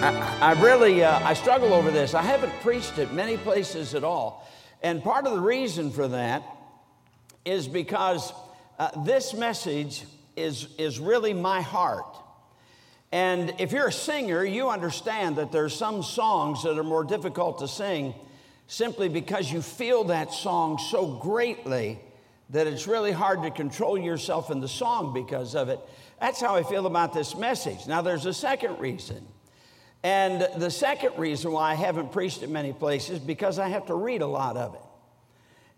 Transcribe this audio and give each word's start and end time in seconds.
I, 0.00 0.38
I 0.40 0.62
really 0.62 1.02
uh, 1.02 1.18
I 1.26 1.34
struggle 1.34 1.74
over 1.74 1.90
this. 1.90 2.14
I 2.14 2.22
haven't 2.22 2.52
preached 2.60 2.98
it 2.98 3.12
many 3.12 3.36
places 3.36 3.96
at 3.96 4.04
all, 4.04 4.48
and 4.80 5.02
part 5.02 5.26
of 5.26 5.32
the 5.32 5.40
reason 5.40 5.90
for 5.90 6.06
that 6.06 6.44
is 7.44 7.66
because 7.66 8.32
uh, 8.78 8.90
this 9.04 9.34
message 9.34 10.04
is 10.36 10.68
is 10.78 11.00
really 11.00 11.34
my 11.34 11.62
heart. 11.62 12.16
And 13.10 13.54
if 13.58 13.72
you're 13.72 13.88
a 13.88 13.92
singer, 13.92 14.44
you 14.44 14.68
understand 14.68 15.36
that 15.36 15.50
there's 15.50 15.74
some 15.74 16.04
songs 16.04 16.62
that 16.62 16.78
are 16.78 16.84
more 16.84 17.02
difficult 17.02 17.58
to 17.58 17.66
sing 17.66 18.14
simply 18.68 19.08
because 19.08 19.50
you 19.50 19.62
feel 19.62 20.04
that 20.04 20.32
song 20.32 20.78
so 20.78 21.06
greatly 21.06 21.98
that 22.50 22.68
it's 22.68 22.86
really 22.86 23.12
hard 23.12 23.42
to 23.42 23.50
control 23.50 23.98
yourself 23.98 24.50
in 24.50 24.60
the 24.60 24.68
song 24.68 25.12
because 25.12 25.56
of 25.56 25.68
it. 25.68 25.80
That's 26.20 26.40
how 26.40 26.54
I 26.54 26.62
feel 26.62 26.86
about 26.86 27.14
this 27.14 27.34
message. 27.34 27.86
Now, 27.88 28.02
there's 28.02 28.26
a 28.26 28.34
second 28.34 28.78
reason. 28.78 29.26
And 30.02 30.46
the 30.56 30.70
second 30.70 31.18
reason 31.18 31.50
why 31.52 31.72
I 31.72 31.74
haven't 31.74 32.12
preached 32.12 32.42
it 32.42 32.50
many 32.50 32.72
places 32.72 33.18
because 33.18 33.58
I 33.58 33.68
have 33.68 33.86
to 33.86 33.94
read 33.94 34.22
a 34.22 34.26
lot 34.26 34.56
of 34.56 34.74
it. 34.74 34.80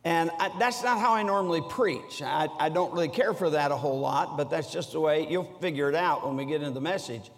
And 0.05 0.31
I, 0.39 0.51
that's 0.59 0.83
not 0.83 0.99
how 0.99 1.15
I 1.15 1.23
normally 1.23 1.63
preach. 1.69 2.23
I, 2.23 2.49
I 2.59 2.69
don't 2.71 2.93
really 2.93 3.09
care 3.09 3.35
for 3.35 3.51
that 3.51 3.71
a 3.71 3.77
whole 3.77 4.01
lot, 4.01 4.37
but 4.37 4.51
that's 4.51 4.73
just 4.73 4.93
the 4.93 5.01
way 5.01 5.27
you'll 5.29 5.59
figure 5.61 5.89
it 5.89 5.95
out 5.95 6.27
when 6.27 6.37
we 6.37 6.45
get 6.47 6.63
into 6.63 6.73
the 6.73 6.81
message. 6.81 7.31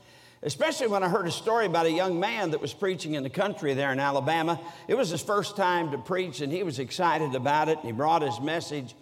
Especially 0.44 0.88
when 0.88 1.04
I 1.04 1.08
heard 1.08 1.26
a 1.26 1.32
story 1.32 1.66
about 1.66 1.86
a 1.86 1.90
young 1.90 2.18
man 2.18 2.50
that 2.50 2.60
was 2.60 2.74
preaching 2.74 3.14
in 3.14 3.22
the 3.22 3.30
country 3.30 3.74
there 3.74 3.92
in 3.92 4.00
Alabama. 4.00 4.60
It 4.88 4.96
was 4.96 5.10
his 5.10 5.22
first 5.22 5.56
time 5.56 5.92
to 5.92 5.98
preach, 5.98 6.40
and 6.40 6.52
he 6.52 6.64
was 6.64 6.80
excited 6.80 7.36
about 7.36 7.68
it, 7.68 7.78
and 7.78 7.86
he 7.86 7.92
brought 7.92 8.22
his 8.22 8.40
message. 8.40 8.94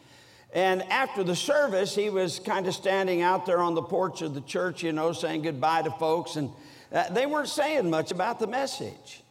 And 0.52 0.82
after 0.84 1.22
the 1.22 1.36
service, 1.36 1.94
he 1.94 2.10
was 2.10 2.40
kind 2.40 2.66
of 2.66 2.74
standing 2.74 3.22
out 3.22 3.46
there 3.46 3.60
on 3.60 3.74
the 3.74 3.82
porch 3.82 4.20
of 4.20 4.34
the 4.34 4.40
church, 4.42 4.82
you 4.82 4.92
know, 4.92 5.12
saying 5.12 5.42
goodbye 5.42 5.82
to 5.82 5.90
folks. 5.92 6.36
And 6.36 6.50
Uh, 6.92 7.08
they 7.10 7.26
weren't 7.26 7.48
saying 7.48 7.88
much 7.88 8.10
about 8.10 8.38
the 8.38 8.46
message. 8.46 9.22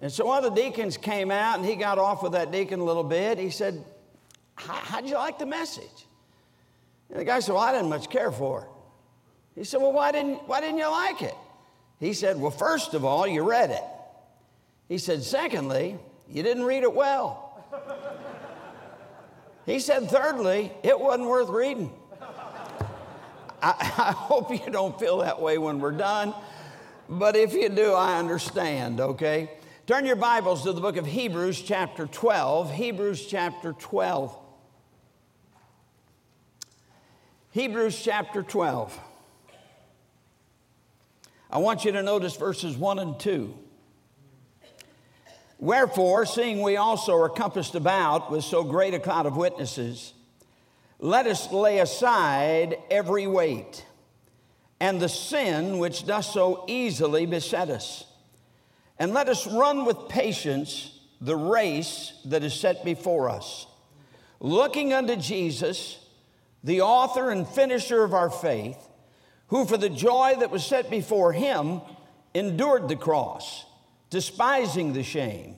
And 0.00 0.10
so 0.10 0.26
one 0.26 0.44
of 0.44 0.54
the 0.54 0.62
deacons 0.62 0.96
came 0.96 1.30
out 1.30 1.58
and 1.58 1.66
he 1.66 1.76
got 1.76 1.98
off 1.98 2.22
with 2.22 2.32
that 2.32 2.52
deacon 2.52 2.80
a 2.80 2.84
little 2.84 3.04
bit. 3.04 3.38
He 3.38 3.50
said, 3.50 3.84
How'd 4.54 5.06
you 5.06 5.14
like 5.14 5.38
the 5.38 5.46
message? 5.46 6.06
And 7.08 7.20
the 7.20 7.24
guy 7.24 7.40
said, 7.40 7.52
Well, 7.52 7.62
I 7.62 7.72
didn't 7.72 7.88
much 7.88 8.10
care 8.10 8.30
for 8.30 8.62
it. 8.62 8.68
He 9.60 9.64
said, 9.64 9.80
Well, 9.80 9.92
why 9.92 10.12
didn't, 10.12 10.46
why 10.48 10.60
didn't 10.60 10.78
you 10.78 10.90
like 10.90 11.22
it? 11.22 11.34
He 11.98 12.12
said, 12.12 12.38
Well, 12.38 12.50
first 12.50 12.94
of 12.94 13.04
all, 13.04 13.26
you 13.26 13.42
read 13.42 13.70
it. 13.70 13.84
He 14.88 14.98
said, 14.98 15.22
Secondly, 15.22 15.98
you 16.28 16.42
didn't 16.42 16.64
read 16.64 16.82
it 16.82 16.94
well. 16.94 17.50
He 19.66 19.78
said, 19.78 20.10
thirdly, 20.10 20.72
it 20.82 20.98
wasn't 20.98 21.28
worth 21.28 21.48
reading. 21.48 21.92
I, 23.62 23.68
I, 23.98 24.12
hope 24.12 24.50
you 24.50 24.70
don't 24.70 24.98
feel 24.98 25.18
that 25.18 25.40
way 25.40 25.58
when 25.58 25.80
we're 25.80 25.92
done, 25.92 26.34
but 27.10 27.34
if 27.34 27.54
you 27.54 27.68
do, 27.68 27.92
I 27.92 28.18
understand, 28.20 29.00
okay? 29.00 29.50
Turn 29.86 30.06
your 30.06 30.14
Bibles 30.14 30.62
to 30.62 30.72
the 30.72 30.80
book 30.80 30.96
of 30.96 31.04
Hebrews, 31.04 31.60
chapter 31.60 32.06
12. 32.06 32.72
Hebrews, 32.72 33.26
chapter 33.26 33.72
12. 33.72 34.38
Hebrews, 37.50 38.00
chapter 38.00 38.44
12. 38.44 38.96
I 41.50 41.58
want 41.58 41.84
you 41.84 41.90
to 41.90 42.02
notice 42.04 42.36
verses 42.36 42.76
1 42.76 43.00
and 43.00 43.18
2. 43.18 43.58
Wherefore, 45.58 46.24
seeing 46.26 46.62
we 46.62 46.76
also 46.76 47.16
are 47.16 47.28
compassed 47.28 47.74
about 47.74 48.30
with 48.30 48.44
so 48.44 48.62
great 48.62 48.94
a 48.94 49.00
cloud 49.00 49.26
of 49.26 49.36
witnesses, 49.36 50.14
let 51.00 51.26
us 51.26 51.50
lay 51.50 51.80
aside 51.80 52.78
every 52.88 53.26
weight 53.26 53.84
and 54.80 55.00
the 55.00 55.08
sin 55.08 55.78
which 55.78 56.06
does 56.06 56.32
so 56.32 56.64
easily 56.66 57.26
beset 57.26 57.70
us. 57.70 58.04
And 58.98 59.12
let 59.12 59.28
us 59.28 59.46
run 59.46 59.84
with 59.84 60.08
patience 60.08 60.98
the 61.20 61.36
race 61.36 62.12
that 62.24 62.42
is 62.42 62.54
set 62.54 62.84
before 62.84 63.28
us, 63.28 63.66
looking 64.40 64.92
unto 64.92 65.16
Jesus, 65.16 65.98
the 66.64 66.80
author 66.80 67.30
and 67.30 67.46
finisher 67.46 68.02
of 68.02 68.14
our 68.14 68.30
faith, 68.30 68.78
who 69.48 69.66
for 69.66 69.76
the 69.76 69.90
joy 69.90 70.34
that 70.40 70.50
was 70.50 70.64
set 70.64 70.90
before 70.90 71.32
him 71.32 71.82
endured 72.34 72.88
the 72.88 72.96
cross 72.96 73.66
despising 74.10 74.92
the 74.92 75.04
shame, 75.04 75.56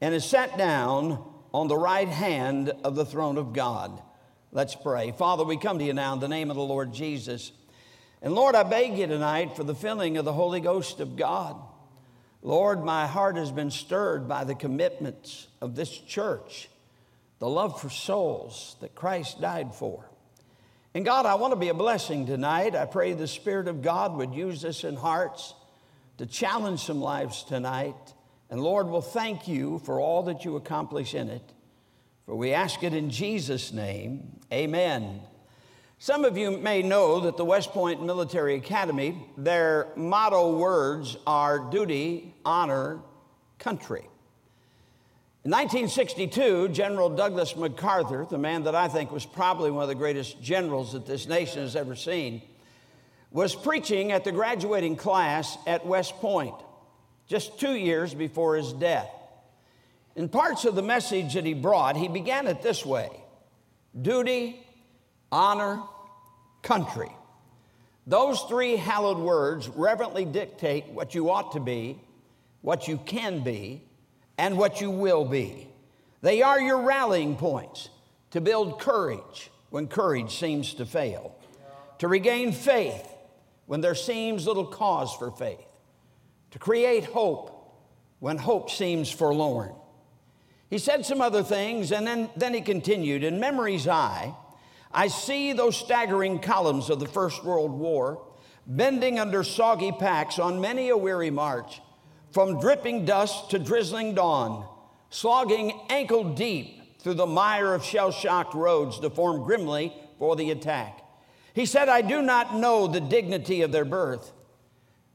and 0.00 0.14
is 0.14 0.24
sat 0.24 0.58
down 0.58 1.22
on 1.52 1.68
the 1.68 1.76
right 1.76 2.08
hand 2.08 2.70
of 2.84 2.96
the 2.96 3.04
throne 3.04 3.36
of 3.38 3.52
God. 3.52 4.02
Let's 4.50 4.74
pray. 4.74 5.12
Father, 5.12 5.44
we 5.44 5.58
come 5.58 5.78
to 5.78 5.84
you 5.84 5.92
now 5.92 6.14
in 6.14 6.20
the 6.20 6.28
name 6.28 6.50
of 6.50 6.56
the 6.56 6.62
Lord 6.62 6.92
Jesus. 6.92 7.52
And 8.22 8.34
Lord, 8.34 8.54
I 8.54 8.62
beg 8.62 8.98
you 8.98 9.06
tonight 9.06 9.56
for 9.56 9.64
the 9.64 9.74
filling 9.74 10.16
of 10.16 10.24
the 10.24 10.32
Holy 10.32 10.60
Ghost 10.60 11.00
of 11.00 11.16
God. 11.16 11.56
Lord, 12.42 12.84
my 12.84 13.06
heart 13.06 13.36
has 13.36 13.50
been 13.50 13.70
stirred 13.70 14.28
by 14.28 14.44
the 14.44 14.54
commitments 14.54 15.48
of 15.60 15.74
this 15.74 15.90
church, 15.90 16.68
the 17.38 17.48
love 17.48 17.80
for 17.80 17.90
souls 17.90 18.76
that 18.80 18.94
Christ 18.94 19.40
died 19.40 19.74
for. 19.74 20.08
And 20.94 21.04
God, 21.04 21.26
I 21.26 21.34
want 21.34 21.52
to 21.52 21.58
be 21.58 21.68
a 21.68 21.74
blessing 21.74 22.24
tonight. 22.24 22.74
I 22.74 22.86
pray 22.86 23.12
the 23.12 23.26
Spirit 23.26 23.68
of 23.68 23.82
God 23.82 24.16
would 24.16 24.32
use 24.32 24.64
us 24.64 24.82
in 24.82 24.96
hearts 24.96 25.54
to 26.18 26.24
challenge 26.24 26.80
some 26.80 27.02
lives 27.02 27.42
tonight. 27.42 28.14
And 28.48 28.60
Lord, 28.60 28.86
we'll 28.86 29.02
thank 29.02 29.46
you 29.48 29.80
for 29.80 30.00
all 30.00 30.22
that 30.24 30.44
you 30.44 30.56
accomplish 30.56 31.14
in 31.14 31.28
it. 31.28 31.52
For 32.24 32.34
we 32.34 32.52
ask 32.52 32.82
it 32.82 32.94
in 32.94 33.10
Jesus' 33.10 33.72
name. 33.72 34.40
Amen. 34.52 35.20
Some 35.98 36.26
of 36.26 36.36
you 36.36 36.58
may 36.58 36.82
know 36.82 37.20
that 37.20 37.38
the 37.38 37.44
West 37.44 37.70
Point 37.70 38.04
Military 38.04 38.56
Academy, 38.56 39.16
their 39.38 39.88
motto 39.96 40.54
words 40.58 41.16
are 41.26 41.58
duty, 41.58 42.34
honor, 42.44 43.00
country. 43.58 44.06
In 45.42 45.50
1962, 45.50 46.68
General 46.68 47.08
Douglas 47.08 47.56
MacArthur, 47.56 48.26
the 48.28 48.36
man 48.36 48.64
that 48.64 48.74
I 48.74 48.88
think 48.88 49.10
was 49.10 49.24
probably 49.24 49.70
one 49.70 49.84
of 49.84 49.88
the 49.88 49.94
greatest 49.94 50.42
generals 50.42 50.92
that 50.92 51.06
this 51.06 51.26
nation 51.26 51.62
has 51.62 51.74
ever 51.74 51.94
seen, 51.94 52.42
was 53.30 53.54
preaching 53.54 54.12
at 54.12 54.24
the 54.24 54.32
graduating 54.32 54.96
class 54.96 55.56
at 55.66 55.86
West 55.86 56.14
Point 56.16 56.54
just 57.26 57.58
two 57.58 57.74
years 57.74 58.12
before 58.12 58.56
his 58.56 58.72
death. 58.74 59.08
In 60.14 60.28
parts 60.28 60.66
of 60.66 60.74
the 60.74 60.82
message 60.82 61.34
that 61.34 61.46
he 61.46 61.54
brought, 61.54 61.96
he 61.96 62.08
began 62.08 62.48
it 62.48 62.60
this 62.60 62.84
way 62.84 63.08
duty, 64.00 64.65
honor, 65.30 65.82
country. 66.62 67.10
Those 68.06 68.40
three 68.42 68.76
hallowed 68.76 69.18
words 69.18 69.68
reverently 69.68 70.24
dictate 70.24 70.86
what 70.86 71.14
you 71.14 71.30
ought 71.30 71.52
to 71.52 71.60
be, 71.60 71.98
what 72.62 72.86
you 72.86 72.98
can 72.98 73.42
be, 73.42 73.82
and 74.38 74.56
what 74.56 74.80
you 74.80 74.90
will 74.90 75.24
be. 75.24 75.68
They 76.22 76.42
are 76.42 76.60
your 76.60 76.82
rallying 76.82 77.36
points 77.36 77.88
to 78.30 78.40
build 78.40 78.80
courage 78.80 79.50
when 79.70 79.88
courage 79.88 80.38
seems 80.38 80.74
to 80.74 80.86
fail, 80.86 81.34
to 81.98 82.08
regain 82.08 82.52
faith 82.52 83.06
when 83.66 83.80
there 83.80 83.94
seems 83.94 84.46
little 84.46 84.66
cause 84.66 85.12
for 85.14 85.30
faith, 85.30 85.66
to 86.52 86.58
create 86.58 87.04
hope 87.04 87.52
when 88.20 88.38
hope 88.38 88.70
seems 88.70 89.10
forlorn. 89.10 89.72
He 90.70 90.78
said 90.78 91.04
some 91.04 91.20
other 91.20 91.42
things, 91.42 91.92
and 91.92 92.06
then, 92.06 92.30
then 92.36 92.54
he 92.54 92.60
continued 92.60 93.22
In 93.22 93.38
memory's 93.38 93.86
eye, 93.86 94.34
I 94.96 95.08
see 95.08 95.52
those 95.52 95.76
staggering 95.76 96.38
columns 96.38 96.88
of 96.88 97.00
the 97.00 97.06
First 97.06 97.44
World 97.44 97.70
War 97.70 98.26
bending 98.66 99.18
under 99.18 99.44
soggy 99.44 99.92
packs 99.92 100.38
on 100.38 100.58
many 100.58 100.88
a 100.88 100.96
weary 100.96 101.28
march, 101.28 101.82
from 102.32 102.58
dripping 102.58 103.04
dust 103.04 103.50
to 103.50 103.58
drizzling 103.58 104.14
dawn, 104.14 104.66
slogging 105.10 105.78
ankle 105.90 106.32
deep 106.32 106.98
through 106.98 107.12
the 107.12 107.26
mire 107.26 107.74
of 107.74 107.84
shell 107.84 108.10
shocked 108.10 108.54
roads 108.54 108.98
to 109.00 109.10
form 109.10 109.44
grimly 109.44 109.92
for 110.18 110.34
the 110.34 110.50
attack. 110.50 111.02
He 111.52 111.66
said, 111.66 111.90
I 111.90 112.00
do 112.00 112.22
not 112.22 112.56
know 112.56 112.86
the 112.86 113.00
dignity 113.00 113.60
of 113.60 113.72
their 113.72 113.84
birth, 113.84 114.32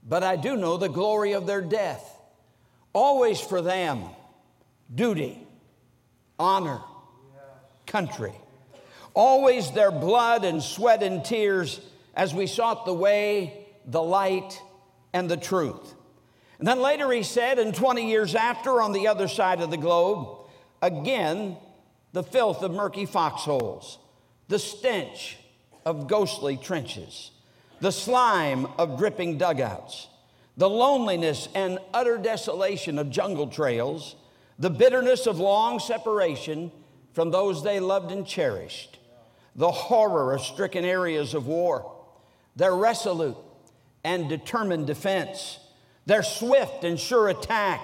but 0.08 0.24
I 0.24 0.36
do 0.36 0.56
know 0.56 0.78
the 0.78 0.90
glory 0.90 1.32
of 1.32 1.48
their 1.48 1.62
death. 1.62 2.20
Always 2.94 3.42
for 3.42 3.64
them, 3.64 4.04
duty, 4.94 5.46
honor, 6.38 6.82
country. 7.88 8.34
Always 9.14 9.72
their 9.72 9.92
blood 9.92 10.46
and 10.46 10.62
sweat 10.62 11.04
and 11.04 11.24
tears 11.24 11.80
as 12.16 12.34
we 12.34 12.48
sought 12.48 12.86
the 12.86 12.94
way, 12.94 13.68
the 13.86 14.02
light, 14.02 14.62
and 15.14 15.30
the 15.30 15.38
truth. 15.38 15.96
And 16.60 16.68
then 16.68 16.82
later 16.82 17.12
he 17.12 17.24
said, 17.24 17.60
and 17.60 17.74
20 17.74 18.08
years 18.08 18.36
after, 18.36 18.82
on 18.82 18.92
the 18.92 19.08
other 19.08 19.28
side 19.28 19.62
of 19.62 19.72
the 19.72 19.78
globe, 19.78 20.42
Again, 20.82 21.58
the 22.12 22.24
filth 22.24 22.64
of 22.64 22.72
murky 22.72 23.06
foxholes, 23.06 24.00
the 24.48 24.58
stench 24.58 25.38
of 25.86 26.08
ghostly 26.08 26.58
trenches, 26.58 27.32
the 27.80 27.92
slime 27.92 28.68
of 28.78 28.98
dripping 28.98 29.38
dugouts, 29.38 30.08
the 30.58 30.70
loneliness 30.70 31.48
and 31.54 31.80
utter 31.94 32.18
desolation 32.18 32.98
of 32.98 33.12
jungle 33.12 33.48
trails, 33.48 34.16
the 34.58 34.70
bitterness 34.70 35.28
of 35.28 35.40
long 35.40 35.80
separation 35.80 36.72
from 37.14 37.30
those 37.30 37.64
they 37.64 37.80
loved 37.80 38.12
and 38.12 38.26
cherished, 38.26 38.98
the 39.56 39.72
horror 39.72 40.34
of 40.34 40.42
stricken 40.42 40.86
areas 40.86 41.34
of 41.34 41.48
war, 41.48 41.92
their 42.56 42.76
resolute 42.76 43.38
and 44.04 44.30
determined 44.30 44.88
defense, 44.88 45.60
their 46.06 46.24
swift 46.24 46.84
and 46.84 47.00
sure 47.00 47.30
attack, 47.30 47.82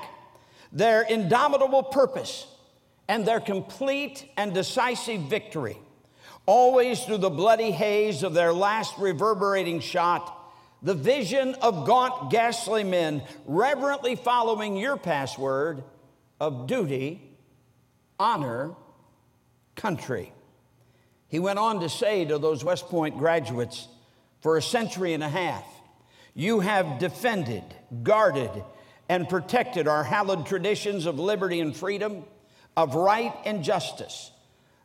their 0.72 1.02
indomitable 1.04 1.84
purpose, 1.84 2.48
and 3.08 3.26
their 3.26 3.40
complete 3.40 4.26
and 4.36 4.54
decisive 4.54 5.22
victory, 5.22 5.78
always 6.46 7.04
through 7.04 7.18
the 7.18 7.30
bloody 7.30 7.72
haze 7.72 8.24
of 8.24 8.34
their 8.34 8.54
last 8.54 8.98
reverberating 8.98 9.80
shot. 9.80 10.34
The 10.82 10.94
vision 10.94 11.56
of 11.56 11.86
gaunt, 11.86 12.30
ghastly 12.32 12.84
men 12.84 13.24
reverently 13.46 14.16
following 14.16 14.78
your 14.78 14.98
password 14.98 15.84
of 16.40 16.68
duty, 16.68 17.22
honor, 18.20 18.76
country. 19.76 20.34
He 21.28 21.40
went 21.40 21.60
on 21.60 21.82
to 21.82 21.90
say 21.90 22.26
to 22.26 22.38
those 22.38 22.64
West 22.64 22.88
Point 22.88 23.18
graduates, 23.18 23.88
for 24.42 24.58
a 24.58 24.62
century 24.62 25.14
and 25.14 25.24
a 25.24 25.30
half, 25.30 25.66
you 26.34 26.60
have 26.60 27.00
defended, 27.00 27.64
guarded, 28.04 28.52
and 29.10 29.28
protected 29.28 29.88
our 29.88 30.04
hallowed 30.04 30.46
traditions 30.46 31.06
of 31.06 31.20
liberty 31.20 31.60
and 31.60 31.76
freedom, 31.76 32.24
of 32.76 32.96
right 32.96 33.34
and 33.46 33.64
justice. 33.64 34.32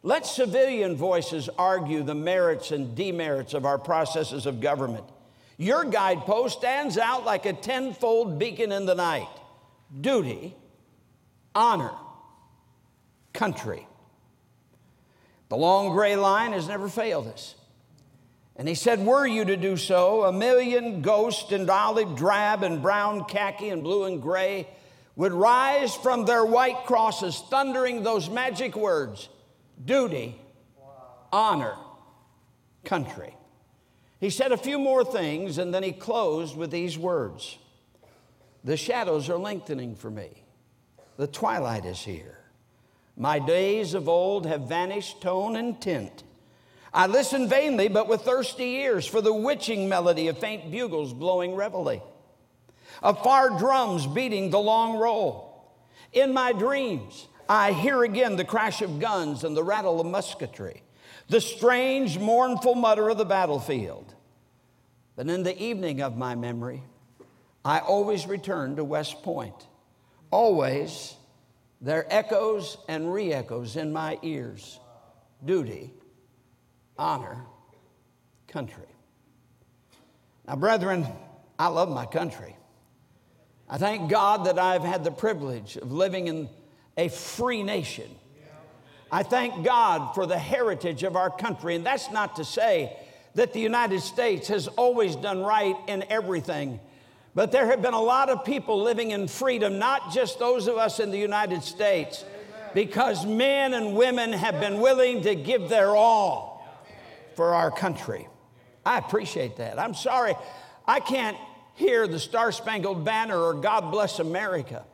Let 0.03 0.27
civilian 0.27 0.97
voices 0.97 1.49
argue 1.59 2.03
the 2.03 2.15
merits 2.15 2.73
and 2.73 2.97
demerits 2.97 3.55
of 3.55 3.65
our 3.65 3.79
processes 3.79 4.47
of 4.47 4.61
government. 4.61 5.05
Your 5.59 5.85
guidepost 5.85 6.59
stands 6.59 6.99
out 6.99 7.25
like 7.25 7.47
a 7.47 7.53
tenfold 7.53 8.39
beacon 8.39 8.73
in 8.73 8.87
the 8.87 8.95
night 8.95 9.29
duty, 10.01 10.57
honor, 11.55 11.93
country. 13.33 13.87
The 15.53 15.59
long 15.59 15.91
gray 15.91 16.17
line 16.17 16.55
has 16.55 16.67
never 16.67 16.89
failed 16.89 17.27
us. 17.27 17.57
And 18.57 18.67
he 18.67 18.75
said, 18.75 19.05
Were 19.05 19.27
you 19.27 19.45
to 19.45 19.55
do 19.55 19.77
so, 19.77 20.25
a 20.25 20.33
million 20.33 21.03
ghosts 21.03 21.53
in 21.53 21.69
olive 21.69 22.17
drab 22.17 22.63
and 22.63 22.81
brown 22.81 23.27
khaki 23.27 23.69
and 23.69 23.83
blue 23.83 24.05
and 24.05 24.23
gray 24.23 24.67
would 25.15 25.35
rise 25.35 25.95
from 25.95 26.25
their 26.25 26.43
white 26.43 26.87
crosses, 26.87 27.45
thundering 27.51 28.03
those 28.03 28.31
magic 28.31 28.77
words 28.77 29.29
duty, 29.85 30.41
honor, 31.31 31.77
country. 32.83 33.37
He 34.21 34.31
said 34.31 34.53
a 34.53 34.57
few 34.57 34.79
more 34.79 35.05
things, 35.05 35.59
and 35.59 35.75
then 35.75 35.83
he 35.83 35.93
closed 35.93 36.57
with 36.57 36.71
these 36.71 36.97
words 36.97 37.59
The 38.65 38.79
shadows 38.79 39.29
are 39.29 39.37
lengthening 39.37 39.97
for 39.97 40.11
me, 40.11 40.45
the 41.19 41.27
twilight 41.27 41.85
is 41.85 42.01
here. 42.01 42.42
My 43.17 43.39
days 43.39 43.95
of 43.95 44.09
old 44.09 44.47
have 44.47 44.63
vanished, 44.63 45.21
tone 45.21 45.57
and 45.57 45.81
tint. 45.81 46.25
I 46.95 47.07
listen 47.07 47.49
vainly, 47.49 47.89
but 47.89 48.09
with 48.09 48.23
thirsty 48.23 48.77
ears, 48.77 49.07
for 49.07 49.21
the 49.21 49.33
witching 49.33 49.89
melody 49.89 50.29
of 50.29 50.39
faint 50.39 50.71
bugles 50.71 51.13
blowing 51.13 51.55
reveille, 51.55 52.03
of 53.03 53.23
far 53.23 53.59
drums 53.59 54.07
beating 54.07 54.51
the 54.51 54.61
long 54.61 54.99
roll. 54.99 55.73
In 56.13 56.35
my 56.35 56.53
dreams, 56.53 57.29
I 57.49 57.73
hear 57.73 58.03
again 58.03 58.37
the 58.37 58.45
crash 58.45 58.83
of 58.83 59.01
guns 59.01 59.45
and 59.45 59.57
the 59.57 59.65
rattle 59.65 60.01
of 60.01 60.07
musketry, 60.07 60.83
the 61.29 61.41
strange, 61.41 62.19
mournful 62.19 62.75
mutter 62.75 63.09
of 63.09 63.19
the 63.19 63.25
battlefield. 63.25 64.15
But 65.17 65.29
in 65.29 65.43
the 65.43 65.61
evening 65.63 66.01
of 66.01 66.17
my 66.17 66.35
memory, 66.35 66.83
I 67.65 67.79
always 67.79 68.27
return 68.27 68.77
to 68.77 68.85
West 68.85 69.23
Point. 69.23 69.67
Always, 70.31 71.15
there 71.83 72.07
echoes 72.09 72.79
and 72.89 73.13
re 73.13 73.33
echoes 73.33 73.77
in 73.77 73.93
my 73.93 74.19
ears 74.23 74.79
duty 75.45 75.93
honor 76.97 77.45
country. 78.47 78.87
Now, 80.47 80.57
brethren, 80.57 81.07
I 81.59 81.69
love 81.69 81.89
my 81.89 82.07
country. 82.07 82.57
I 83.69 83.79
thank 83.79 84.11
God 84.11 84.47
that 84.47 84.59
I've 84.59 84.83
had 84.83 85.03
the 85.03 85.11
privilege 85.11 85.77
of 85.77 85.91
living 85.91 86.29
in 86.29 86.49
a 86.97 87.09
free 87.09 87.63
nation. 87.63 88.11
I 89.11 89.23
thank 89.23 89.65
God 89.65 90.15
for 90.15 90.27
the 90.27 90.39
heritage 90.39 91.03
of 91.03 91.17
our 91.17 91.31
country. 91.31 91.75
And 91.75 91.85
that's 91.85 92.11
not 92.11 92.37
to 92.37 92.45
say 92.45 92.97
that 93.35 93.53
the 93.53 93.61
United 93.61 94.01
States 94.01 94.49
has 94.49 94.69
always 94.69 95.17
done 95.17 95.43
right 95.43 95.77
in 95.89 96.05
everything. 96.11 96.81
But 97.35 97.51
there 97.51 97.67
have 97.67 97.81
been 97.81 97.95
a 97.95 98.01
lot 98.01 98.29
of 98.29 98.45
people 98.45 98.83
living 98.83 99.11
in 99.13 99.27
freedom, 99.27 99.79
not 99.79 100.13
just 100.13 100.39
those 100.39 100.67
of 100.67 100.77
us 100.77 101.01
in 101.01 101.11
the 101.11 101.19
United 101.19 101.63
States, 101.63 102.25
because 102.75 103.25
men 103.25 103.75
and 103.75 103.97
women 103.97 104.33
have 104.33 104.61
been 104.61 104.81
willing 104.81 105.23
to 105.23 105.35
give 105.35 105.69
their 105.69 105.97
all 105.97 106.67
for 107.35 107.55
our 107.55 107.71
country. 107.71 108.29
I 108.85 108.99
appreciate 108.99 109.57
that. 109.57 109.79
I'm 109.79 109.95
sorry, 109.95 110.35
I 110.87 111.01
can't 111.01 111.37
hear 111.75 112.07
the 112.07 112.19
Star 112.19 112.53
Spangled 112.53 113.05
Banner 113.05 113.39
or 113.39 113.55
God 113.55 113.91
Bless 113.91 114.19
America 114.19 114.85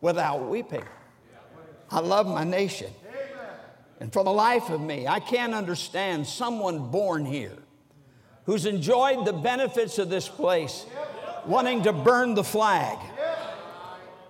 without 0.00 0.48
weeping. 0.48 0.84
I 1.90 2.00
love 2.00 2.26
my 2.26 2.44
nation. 2.44 2.90
And 4.00 4.12
for 4.12 4.24
the 4.24 4.32
life 4.32 4.70
of 4.70 4.80
me, 4.80 5.06
I 5.06 5.20
can't 5.20 5.54
understand 5.54 6.26
someone 6.26 6.90
born 6.90 7.24
here 7.24 7.56
who's 8.44 8.66
enjoyed 8.66 9.26
the 9.26 9.32
benefits 9.32 9.98
of 9.98 10.10
this 10.10 10.28
place 10.28 10.84
wanting 11.46 11.82
to 11.84 11.92
burn 11.92 12.34
the 12.34 12.44
flag. 12.44 12.98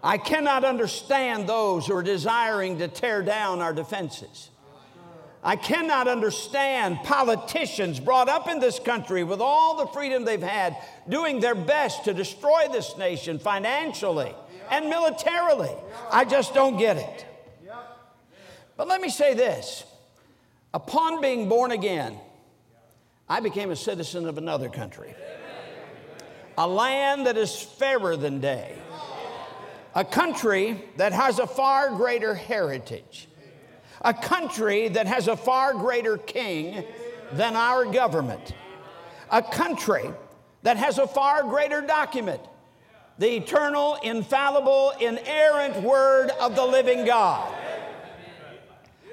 I 0.02 0.18
cannot 0.18 0.64
understand 0.64 1.48
those 1.48 1.86
who 1.86 1.96
are 1.96 2.02
desiring 2.02 2.78
to 2.78 2.88
tear 2.88 3.22
down 3.22 3.62
our 3.62 3.72
defenses. 3.72 4.50
I 5.42 5.56
cannot 5.56 6.08
understand 6.08 6.98
politicians 7.04 8.00
brought 8.00 8.30
up 8.30 8.48
in 8.48 8.60
this 8.60 8.78
country 8.78 9.24
with 9.24 9.40
all 9.40 9.76
the 9.76 9.86
freedom 9.92 10.24
they've 10.24 10.42
had 10.42 10.76
doing 11.08 11.40
their 11.40 11.54
best 11.54 12.04
to 12.04 12.14
destroy 12.14 12.68
this 12.72 12.96
nation 12.96 13.38
financially 13.38 14.34
and 14.70 14.88
militarily. 14.88 15.72
I 16.10 16.24
just 16.24 16.54
don't 16.54 16.78
get 16.78 16.96
it. 16.96 17.26
But 18.76 18.88
let 18.88 19.00
me 19.00 19.08
say 19.08 19.34
this 19.34 19.84
upon 20.72 21.20
being 21.20 21.48
born 21.48 21.72
again, 21.72 22.18
I 23.28 23.40
became 23.40 23.70
a 23.70 23.76
citizen 23.76 24.26
of 24.26 24.38
another 24.38 24.68
country, 24.68 25.14
a 26.56 26.66
land 26.66 27.26
that 27.26 27.36
is 27.36 27.60
fairer 27.60 28.16
than 28.16 28.40
day, 28.40 28.76
a 29.94 30.04
country 30.04 30.84
that 30.96 31.12
has 31.12 31.38
a 31.38 31.46
far 31.46 31.90
greater 31.90 32.34
heritage 32.34 33.28
a 34.04 34.12
country 34.12 34.88
that 34.88 35.06
has 35.06 35.28
a 35.28 35.36
far 35.36 35.72
greater 35.72 36.18
king 36.18 36.84
than 37.32 37.56
our 37.56 37.86
government, 37.86 38.54
a 39.30 39.42
country 39.42 40.04
that 40.62 40.76
has 40.76 40.98
a 40.98 41.06
far 41.06 41.42
greater 41.42 41.80
document, 41.80 42.40
the 43.18 43.36
eternal, 43.36 43.96
infallible, 44.02 44.92
inerrant 45.00 45.82
word 45.82 46.30
of 46.38 46.54
the 46.54 46.64
living 46.64 47.06
God. 47.06 47.52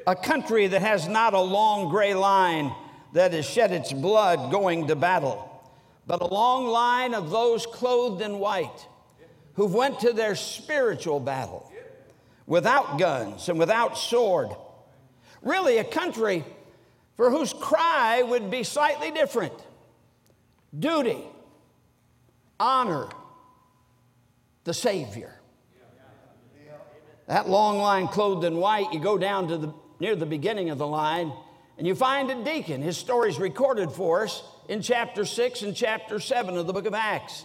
A 0.07 0.15
country 0.15 0.67
that 0.67 0.81
has 0.81 1.07
not 1.07 1.33
a 1.33 1.39
long 1.39 1.89
gray 1.89 2.13
line 2.13 2.73
that 3.13 3.33
has 3.33 3.45
shed 3.45 3.71
its 3.71 3.93
blood 3.93 4.51
going 4.51 4.87
to 4.87 4.95
battle, 4.95 5.47
but 6.07 6.21
a 6.21 6.27
long 6.27 6.67
line 6.67 7.13
of 7.13 7.29
those 7.29 7.65
clothed 7.65 8.21
in 8.21 8.39
white 8.39 8.87
who've 9.53 9.73
went 9.73 9.99
to 9.99 10.13
their 10.13 10.35
spiritual 10.35 11.19
battle 11.19 11.71
without 12.45 12.97
guns 12.97 13.49
and 13.49 13.59
without 13.59 13.97
sword 13.97 14.49
really 15.41 15.77
a 15.77 15.83
country 15.83 16.43
for 17.15 17.29
whose 17.29 17.53
cry 17.53 18.21
would 18.21 18.49
be 18.49 18.63
slightly 18.63 19.11
different 19.11 19.53
duty, 20.77 21.23
honor 22.59 23.07
the 24.63 24.73
Savior. 24.73 25.35
That 27.27 27.47
long 27.47 27.77
line 27.77 28.07
clothed 28.07 28.43
in 28.43 28.57
white, 28.57 28.91
you 28.91 28.99
go 28.99 29.17
down 29.17 29.47
to 29.49 29.57
the 29.57 29.73
near 29.99 30.15
the 30.15 30.25
beginning 30.25 30.71
of 30.71 30.77
the 30.79 30.87
line, 30.87 31.31
and 31.81 31.87
you 31.87 31.95
find 31.95 32.29
a 32.29 32.43
deacon. 32.43 32.79
His 32.83 32.95
story 32.95 33.31
is 33.31 33.39
recorded 33.39 33.89
for 33.89 34.21
us 34.21 34.43
in 34.69 34.83
chapter 34.83 35.25
6 35.25 35.63
and 35.63 35.75
chapter 35.75 36.19
7 36.19 36.55
of 36.55 36.67
the 36.67 36.73
book 36.73 36.85
of 36.85 36.93
Acts. 36.93 37.43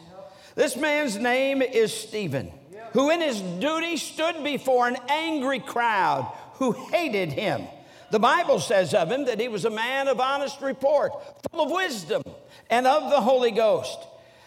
This 0.55 0.77
man's 0.77 1.17
name 1.17 1.63
is 1.63 1.91
Stephen, 1.91 2.53
who 2.93 3.09
in 3.09 3.23
his 3.23 3.41
duty 3.41 3.97
stood 3.97 4.45
before 4.45 4.89
an 4.89 4.99
angry 5.09 5.59
crowd 5.59 6.31
who 6.57 6.73
hated 6.73 7.33
him 7.33 7.63
the 8.11 8.19
Bible 8.19 8.61
says 8.61 8.93
of 8.93 9.11
him 9.11 9.25
that 9.25 9.41
he 9.41 9.49
was 9.49 9.65
a 9.65 9.71
man 9.71 10.07
of 10.07 10.21
honest 10.21 10.61
report, 10.61 11.13
full 11.51 11.63
of 11.63 11.73
wisdom 11.73 12.23
and 12.69 12.87
of 12.87 13.09
the 13.09 13.23
Holy 13.23 13.53
Ghost. 13.53 13.99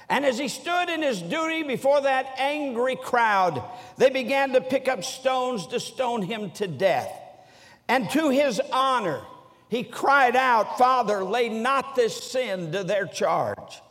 And 0.07 0.23
as 0.23 0.37
he 0.37 0.49
stood 0.49 0.89
in 0.89 1.01
his 1.01 1.19
duty 1.19 1.63
before 1.63 2.01
that 2.01 2.27
angry 2.37 2.95
crowd, 2.95 3.63
they 3.97 4.11
began 4.11 4.53
to 4.53 4.61
pick 4.61 4.87
up 4.87 5.03
stones 5.03 5.65
to 5.67 5.79
stone 5.79 6.21
him 6.21 6.51
to 6.51 6.67
death. 6.67 7.11
And 7.87 8.07
to 8.11 8.29
his 8.29 8.61
honor, 8.71 9.21
he 9.69 9.83
cried 9.83 10.35
out, 10.35 10.79
Father, 10.79 11.23
lay 11.23 11.47
not 11.47 11.95
this 11.95 12.31
sin 12.31 12.71
to 12.71 12.83
their 12.83 13.05
charge. 13.05 13.81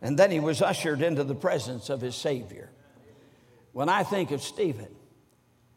And 0.00 0.18
then 0.18 0.30
he 0.30 0.40
was 0.40 0.62
ushered 0.62 1.02
into 1.02 1.22
the 1.22 1.34
presence 1.34 1.90
of 1.90 2.00
his 2.00 2.16
Savior. 2.16 2.70
When 3.72 3.90
I 3.90 4.04
think 4.04 4.30
of 4.30 4.42
Stephen, 4.42 4.88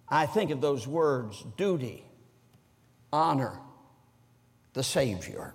I 0.07 0.25
think 0.25 0.51
of 0.51 0.61
those 0.61 0.87
words 0.87 1.45
duty, 1.57 2.05
honor, 3.11 3.59
the 4.73 4.83
Savior. 4.83 5.53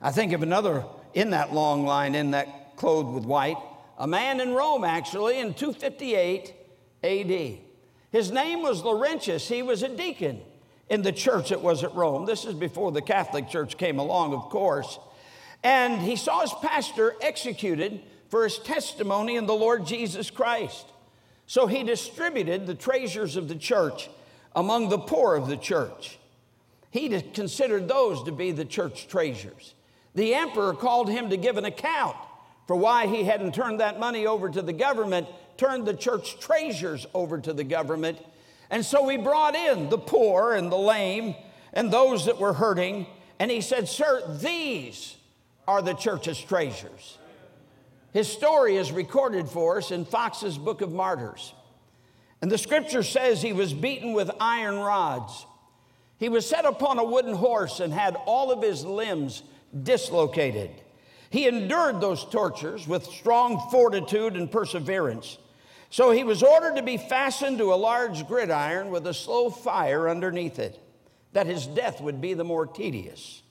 I 0.00 0.10
think 0.10 0.32
of 0.32 0.42
another 0.42 0.84
in 1.12 1.30
that 1.30 1.52
long 1.52 1.84
line, 1.84 2.14
in 2.14 2.30
that 2.30 2.76
clothed 2.76 3.14
with 3.14 3.24
white, 3.24 3.58
a 3.98 4.06
man 4.06 4.40
in 4.40 4.54
Rome 4.54 4.82
actually 4.82 5.38
in 5.38 5.52
258 5.52 6.54
AD. 7.04 7.58
His 8.10 8.30
name 8.30 8.62
was 8.62 8.82
Laurentius. 8.82 9.46
He 9.46 9.62
was 9.62 9.82
a 9.82 9.88
deacon 9.88 10.40
in 10.88 11.02
the 11.02 11.12
church 11.12 11.50
that 11.50 11.62
was 11.62 11.84
at 11.84 11.94
Rome. 11.94 12.26
This 12.26 12.44
is 12.44 12.54
before 12.54 12.92
the 12.92 13.02
Catholic 13.02 13.48
Church 13.48 13.76
came 13.76 13.98
along, 13.98 14.34
of 14.34 14.50
course. 14.50 14.98
And 15.62 16.00
he 16.00 16.16
saw 16.16 16.40
his 16.40 16.52
pastor 16.60 17.14
executed 17.20 18.02
for 18.28 18.44
his 18.44 18.58
testimony 18.58 19.36
in 19.36 19.46
the 19.46 19.54
Lord 19.54 19.86
Jesus 19.86 20.30
Christ. 20.30 20.86
So 21.46 21.66
he 21.66 21.82
distributed 21.82 22.66
the 22.66 22.74
treasures 22.74 23.36
of 23.36 23.48
the 23.48 23.54
church 23.54 24.08
among 24.54 24.88
the 24.88 24.98
poor 24.98 25.34
of 25.36 25.48
the 25.48 25.56
church. 25.56 26.18
He 26.90 27.08
considered 27.20 27.88
those 27.88 28.22
to 28.24 28.32
be 28.32 28.52
the 28.52 28.64
church 28.64 29.08
treasures. 29.08 29.74
The 30.14 30.34
emperor 30.34 30.74
called 30.74 31.08
him 31.08 31.30
to 31.30 31.36
give 31.36 31.56
an 31.56 31.64
account 31.64 32.16
for 32.66 32.76
why 32.76 33.06
he 33.06 33.24
hadn't 33.24 33.54
turned 33.54 33.80
that 33.80 33.98
money 33.98 34.26
over 34.26 34.48
to 34.50 34.62
the 34.62 34.72
government, 34.72 35.26
turned 35.56 35.86
the 35.86 35.94
church 35.94 36.38
treasures 36.38 37.06
over 37.14 37.38
to 37.38 37.52
the 37.52 37.64
government. 37.64 38.18
And 38.72 38.84
so 38.84 39.06
he 39.06 39.18
brought 39.18 39.54
in 39.54 39.90
the 39.90 39.98
poor 39.98 40.54
and 40.54 40.72
the 40.72 40.78
lame 40.78 41.36
and 41.74 41.92
those 41.92 42.24
that 42.24 42.40
were 42.40 42.54
hurting. 42.54 43.06
And 43.38 43.50
he 43.50 43.60
said, 43.60 43.86
Sir, 43.86 44.22
these 44.40 45.14
are 45.68 45.82
the 45.82 45.92
church's 45.92 46.40
treasures. 46.40 47.18
His 48.14 48.28
story 48.28 48.76
is 48.76 48.90
recorded 48.90 49.48
for 49.48 49.76
us 49.76 49.90
in 49.90 50.06
Fox's 50.06 50.56
Book 50.56 50.80
of 50.80 50.90
Martyrs. 50.90 51.52
And 52.40 52.50
the 52.50 52.58
scripture 52.58 53.02
says 53.02 53.42
he 53.42 53.52
was 53.52 53.74
beaten 53.74 54.14
with 54.14 54.30
iron 54.40 54.78
rods. 54.78 55.46
He 56.18 56.30
was 56.30 56.48
set 56.48 56.64
upon 56.64 56.98
a 56.98 57.04
wooden 57.04 57.34
horse 57.34 57.78
and 57.78 57.92
had 57.92 58.16
all 58.26 58.50
of 58.50 58.62
his 58.62 58.84
limbs 58.86 59.42
dislocated. 59.82 60.70
He 61.28 61.46
endured 61.46 62.00
those 62.00 62.24
tortures 62.24 62.88
with 62.88 63.04
strong 63.04 63.68
fortitude 63.70 64.34
and 64.34 64.50
perseverance. 64.50 65.38
So 65.92 66.10
he 66.10 66.24
was 66.24 66.42
ordered 66.42 66.76
to 66.76 66.82
be 66.82 66.96
fastened 66.96 67.58
to 67.58 67.74
a 67.74 67.76
large 67.76 68.26
gridiron 68.26 68.88
with 68.88 69.06
a 69.06 69.12
slow 69.12 69.50
fire 69.50 70.08
underneath 70.08 70.58
it, 70.58 70.80
that 71.34 71.46
his 71.46 71.66
death 71.66 72.00
would 72.00 72.18
be 72.18 72.32
the 72.32 72.44
more 72.44 72.64
tedious. 72.66 73.42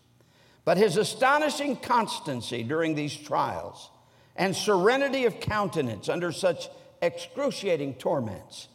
But 0.65 0.77
his 0.77 0.97
astonishing 0.97 1.75
constancy 1.75 2.63
during 2.63 2.95
these 2.95 3.15
trials 3.15 3.91
and 4.35 4.55
serenity 4.55 5.25
of 5.25 5.39
countenance 5.39 6.09
under 6.09 6.31
such 6.31 6.67
excruciating 6.99 7.93
torments 7.95 8.69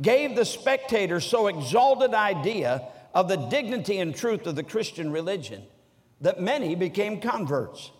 gave 0.00 0.34
the 0.34 0.46
spectator 0.46 1.20
so 1.20 1.48
exalted 1.48 2.14
idea 2.14 2.88
of 3.12 3.28
the 3.28 3.36
dignity 3.36 3.98
and 3.98 4.14
truth 4.14 4.46
of 4.46 4.56
the 4.56 4.62
Christian 4.62 5.12
religion 5.12 5.62
that 6.22 6.40
many 6.40 6.74
became 6.74 7.20
converts. 7.20 7.90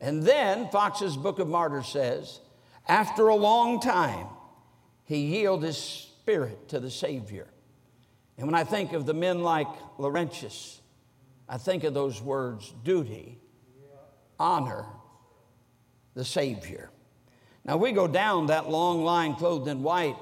And 0.00 0.22
then 0.22 0.70
Fox's 0.70 1.18
Book 1.18 1.38
of 1.38 1.48
Martyrs 1.48 1.88
says, 1.88 2.40
after 2.86 3.28
a 3.28 3.36
long 3.36 3.80
time, 3.80 4.26
he 5.04 5.38
yielded 5.38 5.66
his 5.66 5.78
spirit 5.78 6.68
to 6.68 6.80
the 6.80 6.90
Savior. 6.90 7.48
And 8.38 8.46
when 8.46 8.54
I 8.54 8.64
think 8.64 8.92
of 8.92 9.06
the 9.06 9.14
men 9.14 9.42
like 9.42 9.68
Laurentius, 9.98 10.80
I 11.48 11.58
think 11.58 11.84
of 11.84 11.94
those 11.94 12.20
words 12.20 12.72
duty, 12.82 13.38
honor, 14.38 14.86
the 16.14 16.24
Savior. 16.24 16.90
Now 17.64 17.76
we 17.76 17.92
go 17.92 18.08
down 18.08 18.46
that 18.46 18.68
long 18.68 19.04
line 19.04 19.34
clothed 19.34 19.68
in 19.68 19.82
white, 19.82 20.16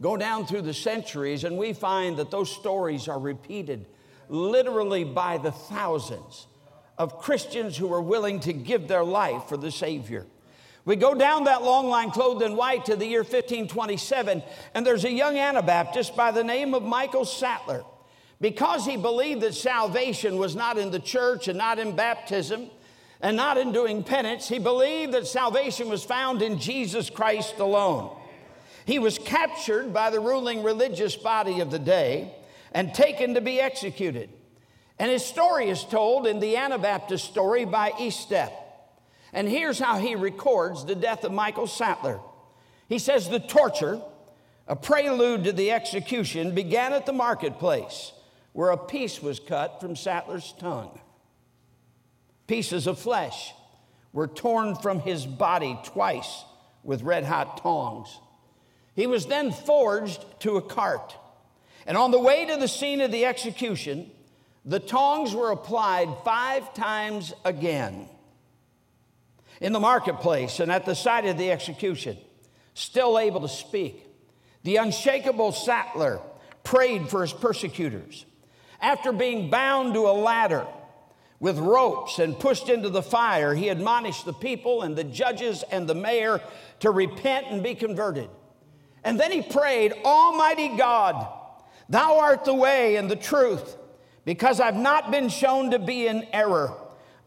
go 0.00 0.16
down 0.16 0.46
through 0.46 0.62
the 0.62 0.74
centuries, 0.74 1.44
and 1.44 1.56
we 1.56 1.72
find 1.72 2.16
that 2.16 2.30
those 2.30 2.50
stories 2.50 3.08
are 3.08 3.18
repeated 3.18 3.86
literally 4.28 5.04
by 5.04 5.38
the 5.38 5.52
thousands 5.52 6.46
of 6.98 7.18
Christians 7.18 7.76
who 7.76 7.92
are 7.92 8.02
willing 8.02 8.40
to 8.40 8.52
give 8.52 8.88
their 8.88 9.04
life 9.04 9.44
for 9.44 9.56
the 9.56 9.70
Savior. 9.70 10.26
We 10.84 10.96
go 10.96 11.14
down 11.14 11.44
that 11.44 11.62
long 11.62 11.88
line 11.88 12.10
clothed 12.10 12.42
in 12.42 12.56
white 12.56 12.86
to 12.86 12.96
the 12.96 13.06
year 13.06 13.20
1527, 13.20 14.42
and 14.74 14.86
there's 14.86 15.04
a 15.04 15.12
young 15.12 15.36
Anabaptist 15.36 16.16
by 16.16 16.30
the 16.30 16.44
name 16.44 16.74
of 16.74 16.82
Michael 16.82 17.24
Sattler. 17.24 17.84
Because 18.40 18.86
he 18.86 18.96
believed 18.96 19.42
that 19.42 19.54
salvation 19.54 20.38
was 20.38 20.56
not 20.56 20.78
in 20.78 20.90
the 20.90 20.98
church 20.98 21.48
and 21.48 21.58
not 21.58 21.78
in 21.78 21.94
baptism 21.94 22.70
and 23.20 23.36
not 23.36 23.58
in 23.58 23.72
doing 23.72 24.02
penance, 24.02 24.48
he 24.48 24.58
believed 24.58 25.12
that 25.12 25.26
salvation 25.26 25.90
was 25.90 26.02
found 26.02 26.40
in 26.40 26.58
Jesus 26.58 27.10
Christ 27.10 27.58
alone. 27.58 28.16
He 28.86 28.98
was 28.98 29.18
captured 29.18 29.92
by 29.92 30.08
the 30.08 30.20
ruling 30.20 30.62
religious 30.62 31.14
body 31.16 31.60
of 31.60 31.70
the 31.70 31.78
day 31.78 32.34
and 32.72 32.94
taken 32.94 33.34
to 33.34 33.42
be 33.42 33.60
executed. 33.60 34.30
And 34.98 35.10
his 35.10 35.24
story 35.24 35.68
is 35.68 35.84
told 35.84 36.26
in 36.26 36.40
the 36.40 36.56
Anabaptist 36.56 37.26
story 37.26 37.66
by 37.66 37.90
Estep. 37.90 38.52
And 39.32 39.48
here's 39.48 39.78
how 39.78 39.98
he 39.98 40.14
records 40.14 40.84
the 40.84 40.94
death 40.94 41.24
of 41.24 41.32
Michael 41.32 41.66
Sattler. 41.66 42.20
He 42.88 42.98
says 42.98 43.28
the 43.28 43.38
torture, 43.38 44.00
a 44.66 44.74
prelude 44.74 45.44
to 45.44 45.52
the 45.52 45.70
execution, 45.72 46.54
began 46.54 46.92
at 46.92 47.06
the 47.06 47.12
marketplace 47.12 48.12
where 48.52 48.70
a 48.70 48.76
piece 48.76 49.22
was 49.22 49.38
cut 49.38 49.80
from 49.80 49.94
Sattler's 49.94 50.54
tongue. 50.58 50.98
Pieces 52.46 52.86
of 52.86 52.98
flesh 52.98 53.52
were 54.12 54.26
torn 54.26 54.74
from 54.74 55.00
his 55.00 55.24
body 55.24 55.78
twice 55.84 56.44
with 56.82 57.02
red 57.02 57.24
hot 57.24 57.62
tongs. 57.62 58.18
He 58.94 59.06
was 59.06 59.26
then 59.26 59.52
forged 59.52 60.24
to 60.40 60.56
a 60.56 60.62
cart. 60.62 61.16
And 61.86 61.96
on 61.96 62.10
the 62.10 62.18
way 62.18 62.46
to 62.46 62.56
the 62.56 62.68
scene 62.68 63.00
of 63.00 63.12
the 63.12 63.24
execution, 63.24 64.10
the 64.64 64.80
tongs 64.80 65.34
were 65.34 65.52
applied 65.52 66.08
five 66.24 66.74
times 66.74 67.32
again. 67.44 68.08
In 69.60 69.72
the 69.72 69.80
marketplace 69.80 70.58
and 70.58 70.72
at 70.72 70.86
the 70.86 70.94
site 70.94 71.26
of 71.26 71.36
the 71.36 71.50
execution, 71.50 72.16
still 72.74 73.18
able 73.18 73.42
to 73.42 73.48
speak, 73.48 74.06
the 74.62 74.76
unshakable 74.76 75.52
Sattler 75.52 76.20
prayed 76.64 77.08
for 77.08 77.22
his 77.22 77.32
persecutors. 77.32 78.24
After 78.80 79.12
being 79.12 79.50
bound 79.50 79.94
to 79.94 80.00
a 80.00 80.12
ladder 80.12 80.66
with 81.38 81.58
ropes 81.58 82.18
and 82.18 82.38
pushed 82.38 82.68
into 82.68 82.88
the 82.88 83.02
fire, 83.02 83.54
he 83.54 83.68
admonished 83.68 84.24
the 84.24 84.32
people 84.32 84.82
and 84.82 84.96
the 84.96 85.04
judges 85.04 85.62
and 85.70 85.86
the 85.86 85.94
mayor 85.94 86.40
to 86.80 86.90
repent 86.90 87.46
and 87.50 87.62
be 87.62 87.74
converted. 87.74 88.30
And 89.04 89.20
then 89.20 89.32
he 89.32 89.42
prayed, 89.42 89.92
Almighty 90.04 90.76
God, 90.76 91.26
thou 91.88 92.18
art 92.18 92.44
the 92.44 92.54
way 92.54 92.96
and 92.96 93.10
the 93.10 93.16
truth 93.16 93.76
because 94.24 94.60
I've 94.60 94.76
not 94.76 95.10
been 95.10 95.28
shown 95.28 95.70
to 95.70 95.78
be 95.78 96.06
in 96.06 96.26
error, 96.32 96.74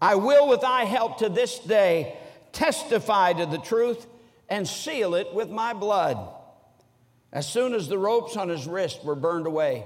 I 0.01 0.15
will, 0.15 0.47
with 0.47 0.61
thy 0.61 0.85
help 0.85 1.19
to 1.19 1.29
this 1.29 1.59
day, 1.59 2.17
testify 2.53 3.33
to 3.33 3.45
the 3.45 3.57
truth 3.57 4.07
and 4.48 4.67
seal 4.67 5.15
it 5.15 5.33
with 5.33 5.50
my 5.50 5.74
blood. 5.74 6.17
As 7.33 7.48
soon 7.48 7.74
as 7.74 7.88
the 7.88 7.98
ropes 7.98 8.38
on 8.38 8.48
his 8.48 8.67
wrist 8.67 9.03
were 9.03 9.15
burned 9.15 9.48
away, 9.48 9.86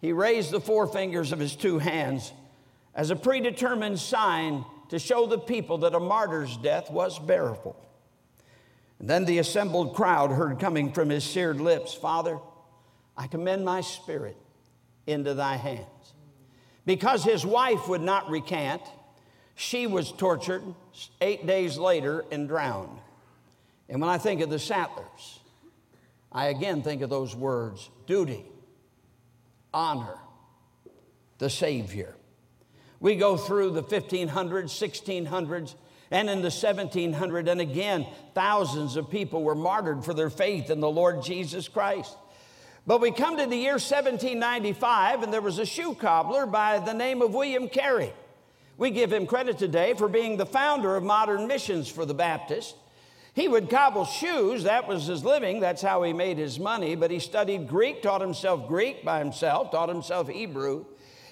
he 0.00 0.12
raised 0.12 0.50
the 0.50 0.60
forefingers 0.60 1.32
of 1.32 1.38
his 1.38 1.56
two 1.56 1.78
hands 1.78 2.32
as 2.94 3.10
a 3.10 3.16
predetermined 3.16 3.98
sign 3.98 4.64
to 4.90 4.98
show 4.98 5.26
the 5.26 5.38
people 5.38 5.78
that 5.78 5.94
a 5.94 6.00
martyr's 6.00 6.56
death 6.58 6.90
was 6.90 7.18
bearable. 7.18 7.76
And 8.98 9.08
then 9.08 9.24
the 9.24 9.38
assembled 9.38 9.94
crowd 9.94 10.30
heard 10.30 10.58
coming 10.58 10.92
from 10.92 11.10
his 11.10 11.24
seared 11.24 11.60
lips 11.60 11.94
Father, 11.94 12.38
I 13.16 13.26
commend 13.26 13.64
my 13.64 13.80
spirit 13.80 14.36
into 15.06 15.34
thy 15.34 15.56
hands. 15.56 15.86
Because 16.84 17.22
his 17.22 17.44
wife 17.44 17.88
would 17.88 18.00
not 18.00 18.30
recant, 18.30 18.82
she 19.58 19.88
was 19.88 20.12
tortured 20.12 20.62
eight 21.20 21.44
days 21.44 21.76
later 21.76 22.24
and 22.30 22.46
drowned. 22.46 22.96
And 23.88 24.00
when 24.00 24.08
I 24.08 24.16
think 24.16 24.40
of 24.40 24.50
the 24.50 24.56
Sattlers, 24.56 25.40
I 26.30 26.46
again 26.46 26.82
think 26.82 27.02
of 27.02 27.10
those 27.10 27.34
words 27.34 27.90
duty, 28.06 28.44
honor, 29.74 30.16
the 31.38 31.50
Savior. 31.50 32.14
We 33.00 33.16
go 33.16 33.36
through 33.36 33.72
the 33.72 33.82
1500s, 33.82 34.30
1600s, 34.30 35.74
and 36.12 36.30
in 36.30 36.40
the 36.40 36.48
1700s, 36.48 37.48
and 37.48 37.60
again, 37.60 38.06
thousands 38.34 38.94
of 38.94 39.10
people 39.10 39.42
were 39.42 39.56
martyred 39.56 40.04
for 40.04 40.14
their 40.14 40.30
faith 40.30 40.70
in 40.70 40.78
the 40.78 40.88
Lord 40.88 41.24
Jesus 41.24 41.66
Christ. 41.66 42.16
But 42.86 43.00
we 43.00 43.10
come 43.10 43.36
to 43.36 43.46
the 43.46 43.56
year 43.56 43.72
1795, 43.72 45.24
and 45.24 45.32
there 45.32 45.40
was 45.40 45.58
a 45.58 45.66
shoe 45.66 45.94
cobbler 45.94 46.46
by 46.46 46.78
the 46.78 46.94
name 46.94 47.22
of 47.22 47.34
William 47.34 47.68
Carey. 47.68 48.12
We 48.78 48.90
give 48.90 49.12
him 49.12 49.26
credit 49.26 49.58
today 49.58 49.94
for 49.94 50.08
being 50.08 50.36
the 50.36 50.46
founder 50.46 50.94
of 50.96 51.02
modern 51.02 51.48
missions 51.48 51.88
for 51.88 52.06
the 52.06 52.14
Baptist. 52.14 52.76
He 53.34 53.48
would 53.48 53.68
cobble 53.68 54.04
shoes, 54.04 54.62
that 54.62 54.86
was 54.86 55.06
his 55.06 55.24
living, 55.24 55.60
that's 55.60 55.82
how 55.82 56.04
he 56.04 56.12
made 56.12 56.38
his 56.38 56.60
money. 56.60 56.94
But 56.94 57.10
he 57.10 57.18
studied 57.18 57.68
Greek, 57.68 58.02
taught 58.02 58.20
himself 58.20 58.68
Greek 58.68 59.04
by 59.04 59.18
himself, 59.18 59.72
taught 59.72 59.88
himself 59.88 60.28
Hebrew. 60.28 60.84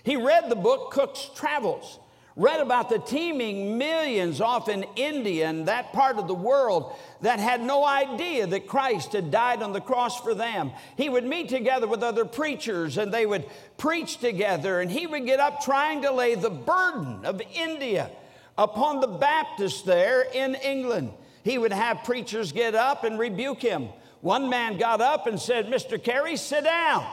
He 0.02 0.16
read 0.16 0.50
the 0.50 0.56
book 0.56 0.90
Cook's 0.90 1.30
Travels, 1.34 2.00
read 2.36 2.60
about 2.60 2.88
the 2.88 2.98
teeming 2.98 3.76
millions 3.78 4.40
off 4.40 4.68
in 4.68 4.84
India 4.94 5.48
and 5.48 5.66
that 5.66 5.92
part 5.92 6.18
of 6.18 6.28
the 6.28 6.34
world 6.34 6.94
that 7.22 7.40
had 7.40 7.62
no 7.62 7.84
idea 7.84 8.46
that 8.46 8.68
Christ 8.68 9.12
had 9.12 9.30
died 9.30 9.62
on 9.62 9.72
the 9.72 9.80
cross 9.80 10.20
for 10.20 10.34
them. 10.34 10.70
He 10.96 11.08
would 11.08 11.24
meet 11.24 11.48
together 11.48 11.86
with 11.86 12.02
other 12.02 12.24
preachers 12.24 12.98
and 12.98 13.12
they 13.12 13.26
would 13.26 13.46
preach 13.78 14.18
together, 14.18 14.80
and 14.80 14.90
he 14.90 15.06
would 15.06 15.26
get 15.26 15.40
up 15.40 15.62
trying 15.62 16.02
to 16.02 16.12
lay 16.12 16.34
the 16.34 16.50
burden 16.50 17.24
of 17.24 17.40
India 17.54 18.10
upon 18.56 19.00
the 19.00 19.06
Baptists 19.06 19.82
there 19.82 20.22
in 20.22 20.54
England 20.56 21.12
he 21.46 21.58
would 21.58 21.72
have 21.72 22.02
preachers 22.02 22.50
get 22.50 22.74
up 22.74 23.04
and 23.04 23.20
rebuke 23.20 23.62
him. 23.62 23.90
One 24.20 24.50
man 24.50 24.78
got 24.78 25.00
up 25.00 25.28
and 25.28 25.40
said, 25.40 25.68
Mr. 25.68 26.02
Carey, 26.02 26.36
sit 26.36 26.64
down. 26.64 27.06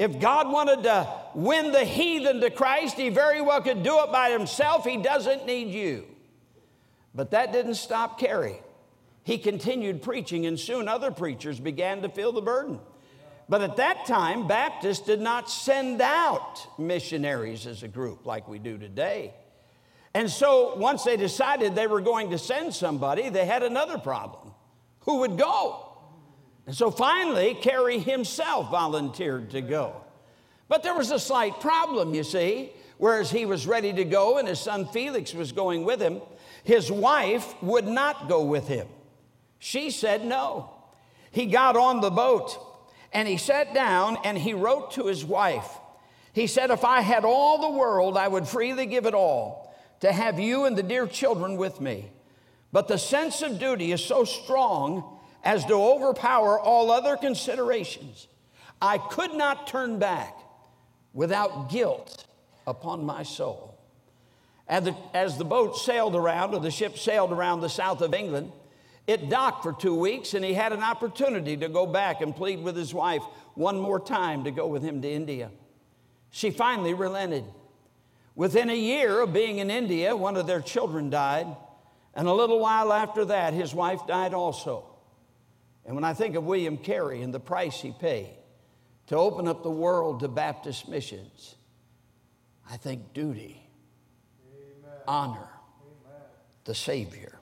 If 0.00 0.18
God 0.18 0.50
wanted 0.50 0.84
to 0.84 1.06
win 1.34 1.72
the 1.72 1.84
heathen 1.84 2.40
to 2.40 2.48
Christ, 2.48 2.96
he 2.96 3.10
very 3.10 3.42
well 3.42 3.60
could 3.60 3.82
do 3.82 4.02
it 4.02 4.10
by 4.10 4.30
himself. 4.30 4.86
He 4.86 4.96
doesn't 4.96 5.44
need 5.44 5.68
you. 5.68 6.06
But 7.14 7.32
that 7.32 7.52
didn't 7.52 7.74
stop 7.74 8.18
Carey. 8.18 8.62
He 9.24 9.36
continued 9.36 10.00
preaching, 10.00 10.46
and 10.46 10.58
soon 10.58 10.88
other 10.88 11.10
preachers 11.10 11.60
began 11.60 12.00
to 12.00 12.08
feel 12.08 12.32
the 12.32 12.40
burden. 12.40 12.80
But 13.46 13.60
at 13.60 13.76
that 13.76 14.06
time, 14.06 14.48
Baptists 14.48 15.04
did 15.04 15.20
not 15.20 15.50
send 15.50 16.00
out 16.00 16.66
missionaries 16.78 17.66
as 17.66 17.82
a 17.82 17.88
group 17.88 18.24
like 18.24 18.48
we 18.48 18.58
do 18.58 18.78
today. 18.78 19.34
And 20.14 20.30
so 20.30 20.76
once 20.76 21.04
they 21.04 21.18
decided 21.18 21.74
they 21.74 21.86
were 21.86 22.00
going 22.00 22.30
to 22.30 22.38
send 22.38 22.72
somebody, 22.72 23.28
they 23.28 23.44
had 23.44 23.62
another 23.62 23.98
problem. 23.98 24.54
Who 25.00 25.18
would 25.18 25.36
go? 25.36 25.89
And 26.70 26.76
so 26.76 26.92
finally, 26.92 27.54
Carey 27.54 27.98
himself 27.98 28.70
volunteered 28.70 29.50
to 29.50 29.60
go. 29.60 30.04
But 30.68 30.84
there 30.84 30.94
was 30.94 31.10
a 31.10 31.18
slight 31.18 31.58
problem, 31.58 32.14
you 32.14 32.22
see. 32.22 32.70
Whereas 32.96 33.28
he 33.28 33.44
was 33.44 33.66
ready 33.66 33.92
to 33.92 34.04
go 34.04 34.38
and 34.38 34.46
his 34.46 34.60
son 34.60 34.86
Felix 34.86 35.34
was 35.34 35.50
going 35.50 35.82
with 35.82 36.00
him, 36.00 36.20
his 36.62 36.88
wife 36.88 37.60
would 37.60 37.88
not 37.88 38.28
go 38.28 38.44
with 38.44 38.68
him. 38.68 38.86
She 39.58 39.90
said 39.90 40.24
no. 40.24 40.70
He 41.32 41.46
got 41.46 41.76
on 41.76 42.00
the 42.00 42.08
boat 42.08 42.56
and 43.12 43.26
he 43.26 43.36
sat 43.36 43.74
down 43.74 44.18
and 44.22 44.38
he 44.38 44.54
wrote 44.54 44.92
to 44.92 45.08
his 45.08 45.24
wife. 45.24 45.76
He 46.34 46.46
said, 46.46 46.70
If 46.70 46.84
I 46.84 47.00
had 47.00 47.24
all 47.24 47.60
the 47.60 47.76
world, 47.76 48.16
I 48.16 48.28
would 48.28 48.46
freely 48.46 48.86
give 48.86 49.06
it 49.06 49.14
all 49.14 49.74
to 50.02 50.12
have 50.12 50.38
you 50.38 50.66
and 50.66 50.78
the 50.78 50.84
dear 50.84 51.08
children 51.08 51.56
with 51.56 51.80
me. 51.80 52.12
But 52.70 52.86
the 52.86 52.96
sense 52.96 53.42
of 53.42 53.58
duty 53.58 53.90
is 53.90 54.04
so 54.04 54.22
strong 54.22 55.16
as 55.44 55.64
to 55.66 55.74
overpower 55.74 56.58
all 56.58 56.90
other 56.90 57.16
considerations. 57.16 58.28
I 58.80 58.98
could 58.98 59.34
not 59.34 59.66
turn 59.66 59.98
back 59.98 60.36
without 61.12 61.70
guilt 61.70 62.26
upon 62.66 63.04
my 63.04 63.22
soul. 63.22 63.78
As 64.68 64.84
the, 64.84 64.96
as 65.12 65.36
the 65.36 65.44
boat 65.44 65.76
sailed 65.76 66.14
around, 66.14 66.54
or 66.54 66.60
the 66.60 66.70
ship 66.70 66.96
sailed 66.96 67.32
around 67.32 67.60
the 67.60 67.68
south 67.68 68.02
of 68.02 68.14
England, 68.14 68.52
it 69.06 69.28
docked 69.28 69.64
for 69.64 69.72
two 69.72 69.94
weeks, 69.94 70.34
and 70.34 70.44
he 70.44 70.54
had 70.54 70.72
an 70.72 70.82
opportunity 70.82 71.56
to 71.56 71.68
go 71.68 71.86
back 71.86 72.20
and 72.20 72.36
plead 72.36 72.62
with 72.62 72.76
his 72.76 72.94
wife 72.94 73.22
one 73.54 73.80
more 73.80 73.98
time 73.98 74.44
to 74.44 74.52
go 74.52 74.68
with 74.68 74.82
him 74.82 75.02
to 75.02 75.10
India. 75.10 75.50
She 76.30 76.50
finally 76.50 76.94
relented. 76.94 77.44
Within 78.36 78.70
a 78.70 78.76
year 78.76 79.20
of 79.20 79.32
being 79.32 79.58
in 79.58 79.70
India, 79.70 80.16
one 80.16 80.36
of 80.36 80.46
their 80.46 80.60
children 80.60 81.10
died, 81.10 81.48
and 82.14 82.28
a 82.28 82.32
little 82.32 82.60
while 82.60 82.92
after 82.92 83.24
that, 83.24 83.52
his 83.52 83.74
wife 83.74 84.06
died 84.06 84.32
also. 84.32 84.89
And 85.90 85.96
when 85.96 86.04
I 86.04 86.14
think 86.14 86.36
of 86.36 86.44
William 86.44 86.76
Carey 86.76 87.20
and 87.20 87.34
the 87.34 87.40
price 87.40 87.80
he 87.80 87.90
paid 87.90 88.36
to 89.08 89.16
open 89.16 89.48
up 89.48 89.64
the 89.64 89.72
world 89.72 90.20
to 90.20 90.28
Baptist 90.28 90.88
missions, 90.88 91.56
I 92.70 92.76
think 92.76 93.12
duty, 93.12 93.68
Amen. 94.46 94.98
honor, 95.08 95.48
Amen. 95.82 96.22
the 96.62 96.76
Savior. 96.76 97.40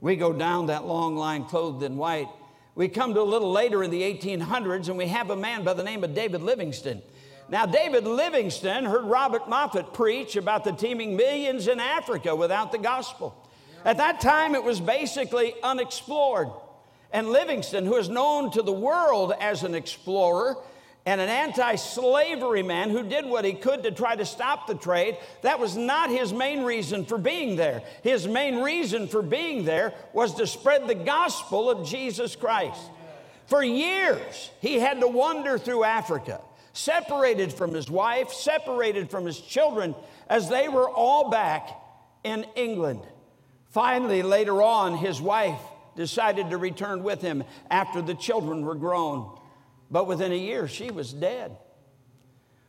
We 0.00 0.16
go 0.16 0.32
down 0.32 0.68
that 0.68 0.86
long 0.86 1.16
line 1.16 1.44
clothed 1.44 1.82
in 1.82 1.98
white. 1.98 2.28
We 2.76 2.88
come 2.88 3.12
to 3.12 3.20
a 3.20 3.28
little 3.28 3.52
later 3.52 3.84
in 3.84 3.90
the 3.90 4.00
1800s, 4.00 4.88
and 4.88 4.96
we 4.96 5.08
have 5.08 5.28
a 5.28 5.36
man 5.36 5.62
by 5.62 5.74
the 5.74 5.84
name 5.84 6.02
of 6.02 6.14
David 6.14 6.40
Livingstone. 6.40 7.02
Now, 7.50 7.66
David 7.66 8.04
Livingstone 8.04 8.86
heard 8.86 9.04
Robert 9.04 9.50
Moffat 9.50 9.92
preach 9.92 10.34
about 10.36 10.64
the 10.64 10.72
teeming 10.72 11.14
millions 11.14 11.68
in 11.68 11.78
Africa 11.78 12.34
without 12.34 12.72
the 12.72 12.78
gospel. 12.78 13.36
At 13.84 13.98
that 13.98 14.22
time, 14.22 14.54
it 14.54 14.64
was 14.64 14.80
basically 14.80 15.52
unexplored. 15.62 16.48
And 17.12 17.28
Livingstone, 17.28 17.86
who 17.86 17.96
is 17.96 18.08
known 18.08 18.50
to 18.52 18.62
the 18.62 18.72
world 18.72 19.32
as 19.40 19.62
an 19.62 19.74
explorer 19.74 20.56
and 21.06 21.20
an 21.20 21.28
anti 21.28 21.74
slavery 21.76 22.62
man 22.62 22.90
who 22.90 23.02
did 23.02 23.26
what 23.26 23.44
he 23.44 23.54
could 23.54 23.82
to 23.82 23.90
try 23.90 24.14
to 24.14 24.24
stop 24.24 24.66
the 24.66 24.74
trade, 24.74 25.16
that 25.42 25.58
was 25.58 25.76
not 25.76 26.10
his 26.10 26.32
main 26.32 26.62
reason 26.62 27.04
for 27.04 27.18
being 27.18 27.56
there. 27.56 27.82
His 28.02 28.28
main 28.28 28.62
reason 28.62 29.08
for 29.08 29.22
being 29.22 29.64
there 29.64 29.94
was 30.12 30.34
to 30.34 30.46
spread 30.46 30.86
the 30.86 30.94
gospel 30.94 31.70
of 31.70 31.86
Jesus 31.86 32.36
Christ. 32.36 32.80
For 33.46 33.64
years, 33.64 34.50
he 34.60 34.78
had 34.78 35.00
to 35.00 35.08
wander 35.08 35.58
through 35.58 35.84
Africa 35.84 36.40
separated 36.72 37.52
from 37.52 37.74
his 37.74 37.90
wife, 37.90 38.32
separated 38.32 39.10
from 39.10 39.26
his 39.26 39.40
children, 39.40 39.94
as 40.28 40.48
they 40.48 40.68
were 40.68 40.88
all 40.88 41.30
back 41.30 41.70
in 42.22 42.44
England. 42.54 43.02
Finally, 43.70 44.22
later 44.22 44.62
on, 44.62 44.96
his 44.96 45.20
wife 45.20 45.60
decided 46.00 46.50
to 46.50 46.56
return 46.56 47.02
with 47.02 47.20
him 47.20 47.44
after 47.70 48.00
the 48.00 48.14
children 48.14 48.64
were 48.64 48.74
grown. 48.74 49.38
But 49.90 50.06
within 50.06 50.32
a 50.32 50.36
year, 50.36 50.66
she 50.66 50.90
was 50.90 51.12
dead. 51.12 51.56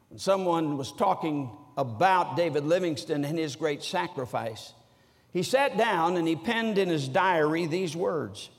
When 0.09 0.19
someone 0.19 0.77
was 0.77 0.91
talking 0.91 1.49
about 1.77 2.35
David 2.35 2.65
Livingstone 2.65 3.23
and 3.23 3.39
his 3.39 3.55
great 3.55 3.83
sacrifice, 3.83 4.73
he 5.31 5.43
sat 5.43 5.77
down 5.77 6.17
and 6.17 6.27
he 6.27 6.35
penned 6.35 6.77
in 6.77 6.89
his 6.89 7.07
diary 7.07 7.65
these 7.65 7.95
words 7.95 8.49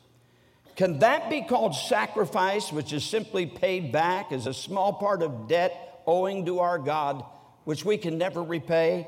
can 0.77 1.01
that 1.01 1.29
be 1.29 1.43
called 1.43 1.75
sacrifice, 1.75 2.73
which 2.73 2.93
is 2.93 3.05
simply 3.05 3.47
paid 3.47 3.93
back 3.93 4.33
as 4.33 4.47
a 4.47 4.55
small 4.55 4.93
part 4.95 5.23
of 5.23 5.49
debt 5.49 6.03
owing 6.07 6.47
to 6.47 6.61
our 6.61 6.79
God, 6.79 7.25
which 7.65 7.85
we 7.85 7.99
can 7.99 8.17
never 8.17 8.43
repay? 8.43 9.07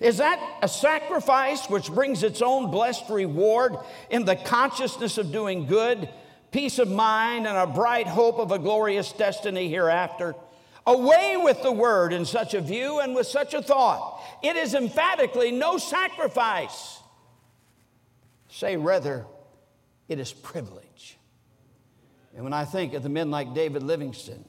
Is 0.00 0.18
that 0.18 0.58
a 0.62 0.68
sacrifice 0.68 1.68
which 1.68 1.90
brings 1.90 2.22
its 2.22 2.42
own 2.42 2.70
blessed 2.70 3.08
reward 3.08 3.76
in 4.10 4.24
the 4.24 4.36
consciousness 4.36 5.18
of 5.18 5.32
doing 5.32 5.66
good, 5.66 6.08
peace 6.50 6.78
of 6.78 6.90
mind, 6.90 7.46
and 7.46 7.56
a 7.56 7.66
bright 7.66 8.06
hope 8.06 8.38
of 8.38 8.52
a 8.52 8.58
glorious 8.58 9.12
destiny 9.12 9.68
hereafter? 9.68 10.34
Away 10.86 11.36
with 11.36 11.62
the 11.62 11.72
word 11.72 12.12
in 12.12 12.24
such 12.24 12.54
a 12.54 12.60
view 12.60 13.00
and 13.00 13.14
with 13.14 13.26
such 13.26 13.54
a 13.54 13.62
thought. 13.62 14.20
It 14.42 14.56
is 14.56 14.74
emphatically 14.74 15.50
no 15.50 15.78
sacrifice. 15.78 17.00
Say 18.48 18.76
rather, 18.76 19.26
it 20.08 20.20
is 20.20 20.32
privilege. 20.32 21.18
And 22.34 22.44
when 22.44 22.52
I 22.52 22.64
think 22.64 22.92
of 22.94 23.02
the 23.02 23.08
men 23.08 23.30
like 23.30 23.54
David 23.54 23.82
Livingstone, 23.82 24.44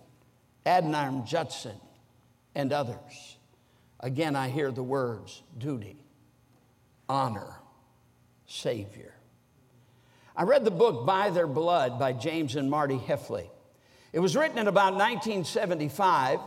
Adoniram 0.65 1.25
Judson, 1.25 1.79
and 2.53 2.73
others, 2.73 3.36
again 3.99 4.35
I 4.35 4.49
hear 4.49 4.71
the 4.71 4.83
words 4.83 5.43
duty, 5.57 6.03
honor, 7.09 7.55
Savior. 8.45 9.13
I 10.35 10.43
read 10.43 10.63
the 10.63 10.71
book 10.71 11.05
By 11.05 11.31
Their 11.31 11.47
Blood 11.47 11.97
by 11.97 12.13
James 12.13 12.55
and 12.55 12.69
Marti 12.69 12.97
Hefley. 12.97 13.49
It 14.13 14.19
was 14.19 14.35
written 14.35 14.57
in 14.57 14.67
about 14.67 14.93
1975, 14.93 16.39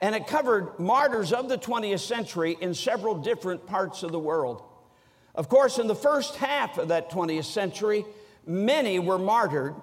and 0.00 0.14
it 0.14 0.26
covered 0.26 0.78
martyrs 0.78 1.32
of 1.32 1.48
the 1.48 1.58
20th 1.58 2.00
century 2.00 2.56
in 2.60 2.74
several 2.74 3.16
different 3.16 3.66
parts 3.66 4.02
of 4.02 4.12
the 4.12 4.18
world. 4.18 4.62
Of 5.34 5.48
course, 5.48 5.78
in 5.78 5.88
the 5.88 5.94
first 5.94 6.36
half 6.36 6.78
of 6.78 6.88
that 6.88 7.10
20th 7.10 7.44
century, 7.44 8.04
many 8.46 8.98
were 8.98 9.18
martyred 9.18 9.74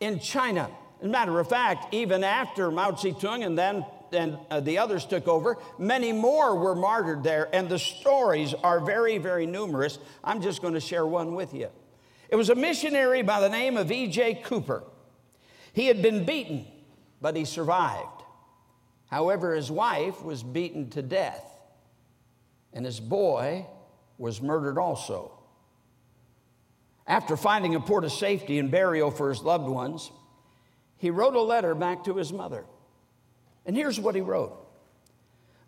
in 0.00 0.18
China. 0.18 0.68
As 1.00 1.06
a 1.06 1.08
matter 1.08 1.38
of 1.38 1.48
fact, 1.48 1.94
even 1.94 2.24
after 2.24 2.70
Mao 2.70 2.92
Zedong 2.92 3.44
and 3.44 3.56
then 3.56 3.84
and 4.12 4.38
uh, 4.50 4.60
the 4.60 4.78
others 4.78 5.04
took 5.04 5.28
over, 5.28 5.58
many 5.78 6.12
more 6.12 6.56
were 6.56 6.74
martyred 6.74 7.22
there, 7.22 7.48
and 7.54 7.68
the 7.68 7.78
stories 7.78 8.54
are 8.54 8.80
very, 8.80 9.18
very 9.18 9.46
numerous. 9.46 9.98
I'm 10.22 10.40
just 10.40 10.62
going 10.62 10.74
to 10.74 10.80
share 10.80 11.06
one 11.06 11.34
with 11.34 11.54
you. 11.54 11.68
It 12.28 12.36
was 12.36 12.50
a 12.50 12.54
missionary 12.54 13.22
by 13.22 13.40
the 13.40 13.48
name 13.48 13.76
of 13.76 13.90
E.J. 13.90 14.42
Cooper. 14.44 14.84
He 15.72 15.86
had 15.86 16.02
been 16.02 16.24
beaten, 16.24 16.66
but 17.20 17.36
he 17.36 17.44
survived. 17.44 18.22
However, 19.10 19.54
his 19.54 19.70
wife 19.70 20.22
was 20.22 20.42
beaten 20.42 20.90
to 20.90 21.02
death, 21.02 21.44
and 22.72 22.84
his 22.84 22.98
boy 22.98 23.66
was 24.18 24.42
murdered 24.42 24.78
also. 24.78 25.32
After 27.06 27.36
finding 27.36 27.74
a 27.74 27.80
port 27.80 28.04
of 28.04 28.12
safety 28.12 28.58
and 28.58 28.70
burial 28.70 29.10
for 29.10 29.28
his 29.28 29.42
loved 29.42 29.68
ones, 29.68 30.10
he 30.96 31.10
wrote 31.10 31.34
a 31.34 31.40
letter 31.40 31.74
back 31.74 32.04
to 32.04 32.16
his 32.16 32.32
mother. 32.32 32.64
And 33.66 33.76
here's 33.76 34.00
what 34.00 34.14
he 34.14 34.20
wrote 34.20 34.56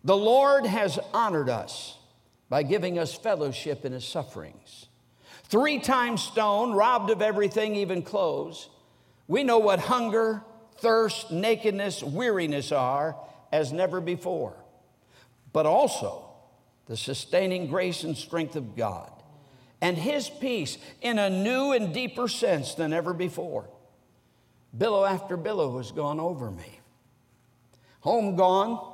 The 0.03 0.17
Lord 0.17 0.65
has 0.65 0.97
honored 1.13 1.49
us 1.49 1.97
by 2.49 2.63
giving 2.63 2.97
us 2.97 3.13
fellowship 3.13 3.85
in 3.85 3.91
his 3.91 4.07
sufferings. 4.07 4.87
three 5.43 5.79
times 5.79 6.21
stoned, 6.21 6.75
robbed 6.75 7.09
of 7.11 7.21
everything, 7.21 7.75
even 7.75 8.01
clothes. 8.01 8.69
We 9.27 9.43
know 9.43 9.59
what 9.59 9.79
hunger, 9.79 10.43
thirst, 10.77 11.31
nakedness, 11.31 12.01
weariness 12.01 12.71
are 12.71 13.15
as 13.51 13.71
never 13.71 14.01
before, 14.01 14.55
but 15.53 15.65
also 15.65 16.25
the 16.87 16.97
sustaining 16.97 17.67
grace 17.67 18.03
and 18.03 18.17
strength 18.17 18.55
of 18.55 18.75
God 18.75 19.11
and 19.81 19.97
His 19.97 20.29
peace 20.29 20.77
in 21.01 21.19
a 21.19 21.29
new 21.29 21.71
and 21.71 21.93
deeper 21.93 22.27
sense 22.27 22.75
than 22.75 22.93
ever 22.93 23.13
before. 23.13 23.69
Billow 24.77 25.05
after 25.05 25.37
billow 25.37 25.77
has 25.77 25.91
gone 25.91 26.19
over 26.19 26.51
me. 26.51 26.78
Home 28.01 28.35
gone, 28.35 28.93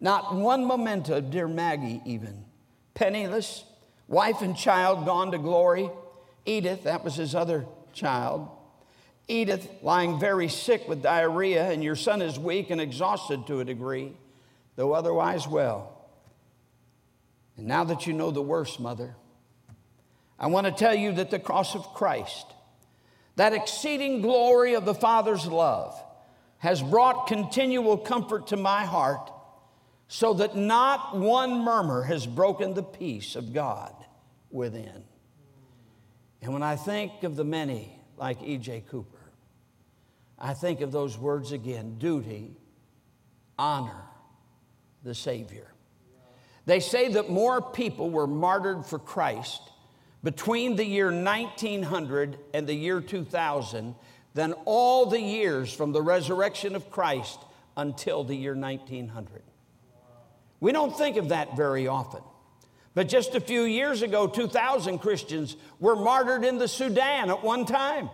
not 0.00 0.34
one 0.34 0.66
memento, 0.66 1.18
of 1.18 1.30
dear 1.30 1.48
Maggie, 1.48 2.02
even. 2.04 2.44
Penniless, 2.94 3.64
wife 4.08 4.42
and 4.42 4.56
child 4.56 5.06
gone 5.06 5.32
to 5.32 5.38
glory. 5.38 5.90
Edith, 6.44 6.84
that 6.84 7.02
was 7.02 7.16
his 7.16 7.34
other 7.34 7.64
child. 7.92 8.48
Edith 9.28 9.68
lying 9.82 10.20
very 10.20 10.48
sick 10.48 10.86
with 10.88 11.02
diarrhea, 11.02 11.70
and 11.70 11.82
your 11.82 11.96
son 11.96 12.22
is 12.22 12.38
weak 12.38 12.70
and 12.70 12.80
exhausted 12.80 13.46
to 13.46 13.60
a 13.60 13.64
degree, 13.64 14.12
though 14.76 14.92
otherwise 14.92 15.48
well. 15.48 15.92
And 17.56 17.66
now 17.66 17.84
that 17.84 18.06
you 18.06 18.12
know 18.12 18.30
the 18.30 18.42
worst, 18.42 18.78
mother, 18.78 19.16
I 20.38 20.48
want 20.48 20.66
to 20.66 20.72
tell 20.72 20.94
you 20.94 21.12
that 21.12 21.30
the 21.30 21.38
cross 21.38 21.74
of 21.74 21.94
Christ, 21.94 22.46
that 23.36 23.54
exceeding 23.54 24.20
glory 24.20 24.74
of 24.74 24.84
the 24.84 24.94
Father's 24.94 25.46
love, 25.46 26.00
has 26.66 26.82
brought 26.82 27.28
continual 27.28 27.96
comfort 27.96 28.48
to 28.48 28.56
my 28.56 28.84
heart 28.84 29.30
so 30.08 30.32
that 30.34 30.56
not 30.56 31.16
one 31.16 31.60
murmur 31.60 32.02
has 32.02 32.26
broken 32.26 32.74
the 32.74 32.82
peace 32.82 33.36
of 33.36 33.52
God 33.52 33.94
within. 34.50 35.04
And 36.42 36.52
when 36.52 36.64
I 36.64 36.74
think 36.74 37.22
of 37.22 37.36
the 37.36 37.44
many 37.44 37.96
like 38.16 38.42
E.J. 38.42 38.82
Cooper, 38.90 39.30
I 40.40 40.54
think 40.54 40.80
of 40.80 40.90
those 40.90 41.16
words 41.16 41.52
again 41.52 41.98
duty, 41.98 42.56
honor 43.56 44.02
the 45.04 45.14
Savior. 45.14 45.72
They 46.64 46.80
say 46.80 47.10
that 47.12 47.30
more 47.30 47.62
people 47.62 48.10
were 48.10 48.26
martyred 48.26 48.84
for 48.84 48.98
Christ 48.98 49.62
between 50.24 50.74
the 50.74 50.84
year 50.84 51.12
1900 51.12 52.38
and 52.52 52.66
the 52.66 52.74
year 52.74 53.00
2000 53.00 53.94
than 54.36 54.52
all 54.66 55.06
the 55.06 55.20
years 55.20 55.72
from 55.72 55.92
the 55.92 56.02
resurrection 56.02 56.76
of 56.76 56.90
Christ 56.90 57.40
until 57.74 58.22
the 58.22 58.36
year 58.36 58.54
1900. 58.54 59.42
We 60.60 60.72
don't 60.72 60.96
think 60.96 61.16
of 61.16 61.30
that 61.30 61.56
very 61.56 61.88
often. 61.88 62.20
But 62.94 63.08
just 63.08 63.34
a 63.34 63.40
few 63.40 63.62
years 63.62 64.02
ago, 64.02 64.26
2,000 64.26 64.98
Christians 64.98 65.56
were 65.80 65.96
martyred 65.96 66.44
in 66.44 66.58
the 66.58 66.68
Sudan 66.68 67.30
at 67.30 67.42
one 67.42 67.64
time. 67.64 68.10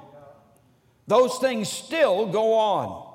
Those 1.08 1.38
things 1.38 1.68
still 1.68 2.26
go 2.26 2.54
on. 2.54 3.14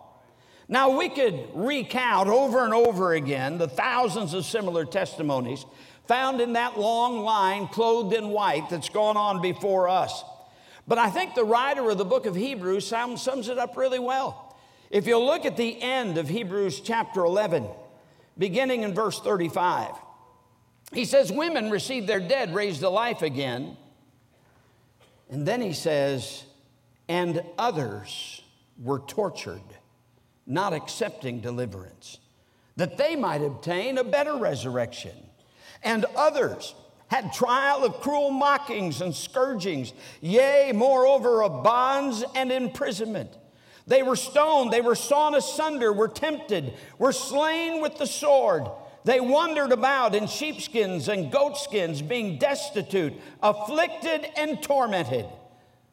Now, 0.68 0.98
we 0.98 1.08
could 1.08 1.48
recount 1.54 2.28
over 2.28 2.66
and 2.66 2.74
over 2.74 3.14
again 3.14 3.58
the 3.58 3.70
thousands 3.70 4.34
of 4.34 4.44
similar 4.44 4.84
testimonies 4.84 5.66
found 6.08 6.42
in 6.42 6.54
that 6.54 6.78
long 6.78 7.22
line 7.22 7.68
clothed 7.68 8.14
in 8.14 8.30
white 8.30 8.70
that's 8.70 8.90
gone 8.90 9.16
on 9.16 9.42
before 9.42 9.88
us. 9.88 10.26
But 10.88 10.98
I 10.98 11.10
think 11.10 11.36
the 11.36 11.44
writer 11.44 11.90
of 11.90 11.98
the 11.98 12.06
book 12.06 12.26
of 12.26 12.36
Hebrews 12.36 12.88
sums 12.88 13.50
it 13.50 13.58
up 13.58 13.76
really 13.76 14.00
well. 14.00 14.56
If 14.90 15.06
you'll 15.06 15.26
look 15.26 15.46
at 15.46 15.58
the 15.58 15.82
end 15.82 16.18
of 16.18 16.30
Hebrews 16.30 16.80
chapter 16.80 17.26
11, 17.26 17.68
beginning 18.38 18.84
in 18.84 18.94
verse 18.94 19.20
35, 19.20 19.92
he 20.94 21.04
says, 21.04 21.32
Women 21.32 21.70
receive 21.70 22.08
their 22.08 22.22
dead 22.22 22.56
raised 22.56 22.80
to 22.80 22.90
life 22.90 23.22
again. 23.22 23.76
And 25.30 25.46
then 25.46 25.62
he 25.62 25.74
says, 25.74 26.46
And 27.10 27.44
others 27.58 28.42
were 28.82 29.00
tortured, 29.00 29.62
not 30.46 30.72
accepting 30.72 31.42
deliverance, 31.42 32.20
that 32.78 32.98
they 32.98 33.18
might 33.18 33.42
obtain 33.42 33.98
a 33.98 34.06
better 34.06 34.38
resurrection 34.38 35.16
and 35.84 36.06
others 36.16 36.74
had 37.08 37.34
trial 37.34 37.84
of 37.84 38.02
cruel 38.02 38.32
mockings 38.32 39.02
and 39.02 39.16
scourgings, 39.16 39.94
yea, 40.22 40.72
moreover, 40.74 41.44
of 41.44 41.64
bonds 41.64 42.24
and 42.36 42.52
imprisonment. 42.52 43.32
They 43.88 44.04
were 44.04 44.18
stoned, 44.18 44.72
they 44.72 44.82
were 44.82 44.96
sawn 44.96 45.34
asunder, 45.34 45.94
were 45.94 46.10
tempted, 46.10 46.74
were 47.00 47.14
slain 47.14 47.82
with 47.82 47.98
the 47.98 48.06
sword. 48.06 48.68
They 49.06 49.22
wandered 49.22 49.72
about 49.72 50.16
in 50.16 50.28
sheepskins 50.28 51.08
and 51.08 51.32
goatskins, 51.32 52.02
being 52.02 52.38
destitute, 52.38 53.14
afflicted, 53.42 54.28
and 54.36 54.62
tormented, 54.62 55.26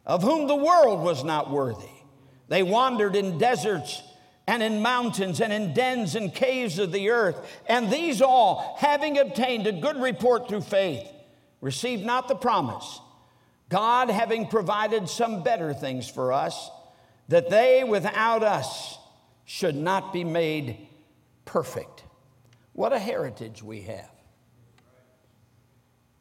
of 0.05 0.25
whom 0.25 0.49
the 0.49 0.57
world 0.57 1.01
was 1.01 1.23
not 1.23 1.53
worthy. 1.53 1.87
They 2.49 2.65
wandered 2.65 3.15
in 3.15 3.39
deserts 3.39 4.03
and 4.47 4.63
in 4.63 4.83
mountains 4.83 5.41
and 5.41 5.53
in 5.53 5.73
dens 5.73 6.15
and 6.15 6.35
caves 6.35 6.79
of 6.79 6.93
the 6.93 7.11
earth. 7.11 7.41
And 7.67 7.91
these 7.91 8.21
all, 8.21 8.77
having 8.79 9.19
obtained 9.19 9.67
a 9.67 9.73
good 9.73 9.97
report 9.97 10.49
through 10.49 10.63
faith, 10.63 11.07
received 11.61 12.05
not 12.05 12.29
the 12.29 12.35
promise. 12.35 13.01
God 13.71 14.11
having 14.11 14.47
provided 14.47 15.09
some 15.09 15.43
better 15.43 15.73
things 15.73 16.09
for 16.09 16.33
us, 16.33 16.71
that 17.29 17.49
they 17.49 17.85
without 17.85 18.43
us 18.43 18.99
should 19.47 19.75
not 19.75 20.13
be 20.13 20.25
made 20.25 20.89
perfect. 21.47 22.05
What 22.75 22.93
a 22.93 22.99
heritage 22.99 23.63
we 23.63 23.83
have. 23.83 24.11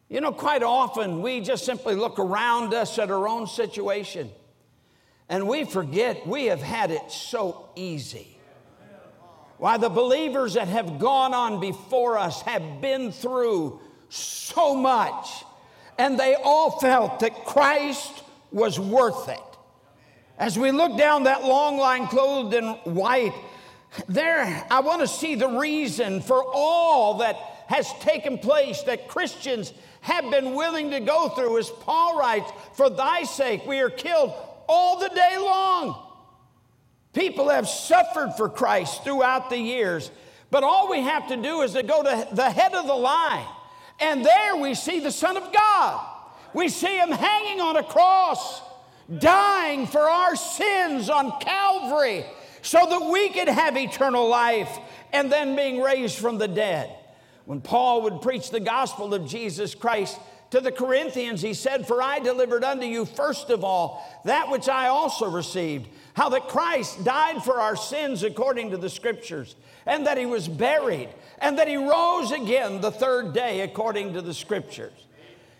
You 0.08 0.22
know, 0.22 0.32
quite 0.32 0.64
often 0.64 1.22
we 1.22 1.42
just 1.42 1.66
simply 1.66 1.96
look 1.96 2.20
around 2.20 2.74
us 2.74 2.98
at 3.00 3.12
our 3.12 3.28
own 3.28 3.48
situation 3.48 4.30
and 5.34 5.48
we 5.48 5.63
forget 5.63 6.28
we 6.28 6.46
have 6.46 6.62
had 6.62 6.91
it 6.91 7.12
so 7.12 7.67
easy. 7.76 8.38
Why, 9.58 9.78
the 9.78 9.89
believers 9.89 10.54
that 10.54 10.67
have 10.67 11.00
gone 11.00 11.34
on 11.34 11.60
before 11.60 12.19
us 12.19 12.43
have 12.43 12.82
been 12.82 13.12
through 13.12 13.80
so 14.10 14.76
much, 14.76 15.43
and 15.98 16.19
they 16.19 16.36
all 16.36 16.80
felt 16.80 17.22
that 17.22 17.46
Christ 17.46 18.22
was 18.52 18.80
worth 18.80 19.28
it. 19.28 19.39
As 20.38 20.60
we 20.60 20.69
look 20.69 21.00
down 21.00 21.24
that 21.24 21.43
long 21.43 21.78
line 21.80 22.06
clothed 22.06 22.54
in 22.54 22.65
white, 22.84 23.34
there, 24.08 24.67
I 24.69 24.82
want 24.82 25.02
to 25.02 25.08
see 25.08 25.34
the 25.34 25.50
reason 25.50 26.22
for 26.22 26.43
all 26.46 27.17
that 27.19 27.38
has 27.69 27.91
taken 28.02 28.38
place 28.38 28.84
that 28.84 29.08
Christians 29.08 29.74
have 30.02 30.30
been 30.30 30.54
willing 30.54 30.91
to 30.91 31.00
go 31.00 31.30
through. 31.30 31.58
As 31.58 31.72
Paul 31.72 32.19
writes, 32.19 32.52
For 32.74 32.88
thy 32.88 33.24
sake 33.24 33.65
we 33.65 33.80
are 33.80 33.89
killed 33.89 34.32
all 34.67 34.99
the 34.99 35.10
day 35.10 35.38
long. 35.38 36.08
People 37.13 37.49
have 37.49 37.67
suffered 37.67 38.34
for 38.38 38.49
Christ 38.49 39.04
throughout 39.04 39.49
the 39.49 39.58
years, 39.58 40.10
but 40.49 40.63
all 40.63 40.89
we 40.89 41.02
have 41.02 41.28
to 41.28 41.38
do 41.38 41.62
is 41.62 41.73
to 41.73 41.84
go 41.84 42.02
to 42.02 42.28
the 42.34 42.49
head 42.49 42.73
of 42.73 42.88
the 42.88 42.95
line, 42.95 43.45
and 43.99 44.26
there 44.26 44.56
we 44.56 44.73
see 44.73 44.99
the 44.99 45.12
Son 45.12 45.38
of 45.38 45.54
God. 45.54 46.10
We 46.54 46.69
see 46.69 46.97
him 46.97 47.12
hanging 47.12 47.62
on 47.62 47.78
a 47.78 47.84
cross, 47.84 48.62
dying 49.19 49.86
for 49.88 50.02
our 50.02 50.36
sins 50.36 51.10
on 51.10 51.39
Calvary, 51.39 52.26
so 52.62 52.80
that 52.89 53.12
we 53.12 53.30
could 53.30 53.47
have 53.47 53.78
eternal 53.78 54.28
life 54.28 54.76
and 55.12 55.32
then 55.32 55.56
being 55.56 55.82
raised 55.82 56.17
from 56.17 56.38
the 56.38 56.47
dead. 56.47 56.89
When 57.45 57.62
Paul 57.62 58.04
would 58.04 58.21
preach 58.21 58.49
the 58.49 58.60
gospel 58.60 59.13
of 59.13 59.28
Jesus 59.28 59.76
Christ, 59.76 60.17
to 60.54 60.62
the 60.62 60.72
Corinthians, 60.72 61.42
he 61.42 61.56
said, 61.56 61.88
For 61.88 62.00
I 62.00 62.20
delivered 62.20 62.63
unto 62.63 62.86
you 62.86 63.06
first 63.06 63.50
of 63.50 63.63
all 63.63 64.08
that 64.24 64.52
which 64.52 64.70
I 64.70 64.88
also 64.88 65.28
received, 65.28 65.89
how 66.13 66.30
that 66.30 66.48
Christ 66.48 67.04
died 67.04 67.44
for 67.44 67.60
our 67.60 67.76
sins 67.76 68.22
according 68.22 68.70
to 68.70 68.78
the 68.78 68.88
scriptures, 68.88 69.56
and 69.88 70.06
that 70.06 70.20
he 70.20 70.28
was 70.28 70.48
buried, 70.48 71.10
and 71.39 71.58
that 71.58 71.68
he 71.68 71.76
rose 71.76 72.32
again 72.32 72.82
the 72.82 72.92
third 72.92 73.34
day 73.34 73.62
according 73.62 74.13
to 74.13 74.22
the 74.22 74.34
scriptures. 74.34 74.94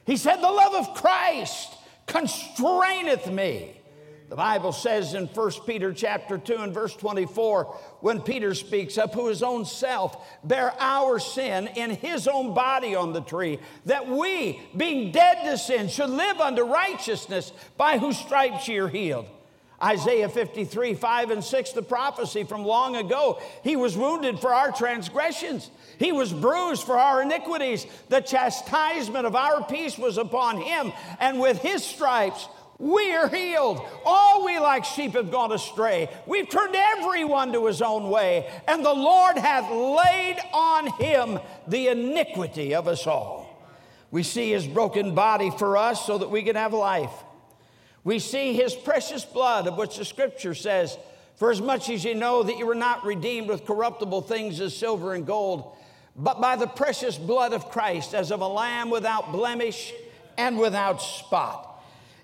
He 0.06 0.16
said, 0.16 0.36
The 0.36 0.52
love 0.52 0.76
of 0.76 0.94
Christ 0.94 1.74
constraineth 2.06 3.34
me 3.34 3.82
the 4.30 4.36
Bible 4.36 4.72
says 4.72 5.14
in 5.14 5.28
1 5.28 5.52
Peter 5.66 5.94
chapter 5.94 6.38
2 6.38 6.56
and 6.56 6.74
verse 6.74 6.96
24, 6.96 7.66
when 8.00 8.22
Peter 8.22 8.56
speaks 8.56 8.98
up, 8.98 9.14
who 9.14 9.28
his 9.28 9.44
own 9.44 9.66
self 9.66 10.18
bare 10.44 10.74
our 10.80 11.20
sin 11.20 11.68
in 11.76 11.92
his 11.92 12.28
own 12.28 12.54
body 12.54 12.96
on 12.96 13.14
the 13.14 13.22
tree, 13.22 13.60
that 13.86 14.08
we, 14.08 14.62
being 14.76 15.12
dead 15.12 15.44
to 15.44 15.58
sin, 15.58 15.88
should 15.88 16.10
live 16.10 16.40
unto 16.40 16.64
righteousness, 16.64 17.52
by 17.78 17.98
whose 17.98 18.18
stripes 18.18 18.68
ye 18.68 18.78
are 18.78 18.88
healed. 18.88 19.28
Isaiah 19.84 20.30
53, 20.30 20.94
5 20.94 21.32
and 21.32 21.44
6, 21.44 21.72
the 21.74 21.82
prophecy 21.82 22.46
from 22.46 22.64
long 22.64 22.96
ago. 22.96 23.42
He 23.64 23.76
was 23.76 23.98
wounded 23.98 24.40
for 24.40 24.54
our 24.54 24.72
transgressions. 24.72 25.70
He 26.00 26.14
was 26.14 26.32
bruised 26.32 26.84
for 26.84 26.98
our 26.98 27.22
iniquities. 27.22 27.86
The 28.08 28.22
chastisement 28.22 29.26
of 29.26 29.36
our 29.36 29.64
peace 29.64 29.98
was 29.98 30.18
upon 30.18 30.58
him, 30.58 30.94
and 31.20 31.40
with 31.40 31.60
his 31.62 31.84
stripes 31.84 32.48
we 32.84 33.16
are 33.16 33.30
healed. 33.30 33.82
All 34.06 34.44
we 34.44 34.60
like 34.60 34.84
sheep 34.84 35.14
have 35.14 35.32
gone 35.32 35.54
astray. 35.54 36.10
We've 36.26 36.50
turned 36.50 36.76
everyone 36.76 37.54
to 37.54 37.66
his 37.66 37.82
own 37.82 38.10
way, 38.10 38.52
and 38.68 38.84
the 38.84 38.94
Lord 38.94 39.38
hath 39.38 39.72
laid 39.72 40.38
on 40.52 40.88
him 40.88 41.40
the 41.66 41.88
iniquity 41.88 42.76
of 42.76 42.90
us 42.90 43.08
all. 43.08 43.50
We 44.12 44.22
see 44.22 44.52
his 44.52 44.68
broken 44.68 45.16
body 45.16 45.50
for 45.50 45.78
us 45.78 46.06
so 46.06 46.18
that 46.18 46.30
we 46.30 46.44
can 46.44 46.58
have 46.58 46.74
life. 46.74 47.14
We 48.04 48.20
see 48.20 48.54
his 48.54 48.76
precious 48.76 49.24
blood, 49.24 49.66
of 49.66 49.78
which 49.78 49.96
the 49.96 50.04
scripture 50.04 50.54
says, 50.54 50.98
For 51.38 51.52
as 51.52 51.62
much 51.62 51.90
as 51.90 52.04
you 52.04 52.16
know 52.16 52.44
that 52.44 52.58
you 52.58 52.66
were 52.66 52.76
not 52.76 53.06
redeemed 53.06 53.48
with 53.48 53.66
corruptible 53.66 54.24
things 54.24 54.60
as 54.60 54.76
silver 54.76 55.14
and 55.14 55.26
gold, 55.26 55.78
but 56.18 56.42
by 56.42 56.58
the 56.58 56.68
precious 56.68 57.18
blood 57.18 57.54
of 57.54 57.70
Christ, 57.70 58.14
as 58.14 58.30
of 58.30 58.42
a 58.42 58.48
lamb 58.48 58.90
without 58.90 59.32
blemish 59.32 59.94
and 60.38 60.60
without 60.60 61.02
spot. 61.02 61.73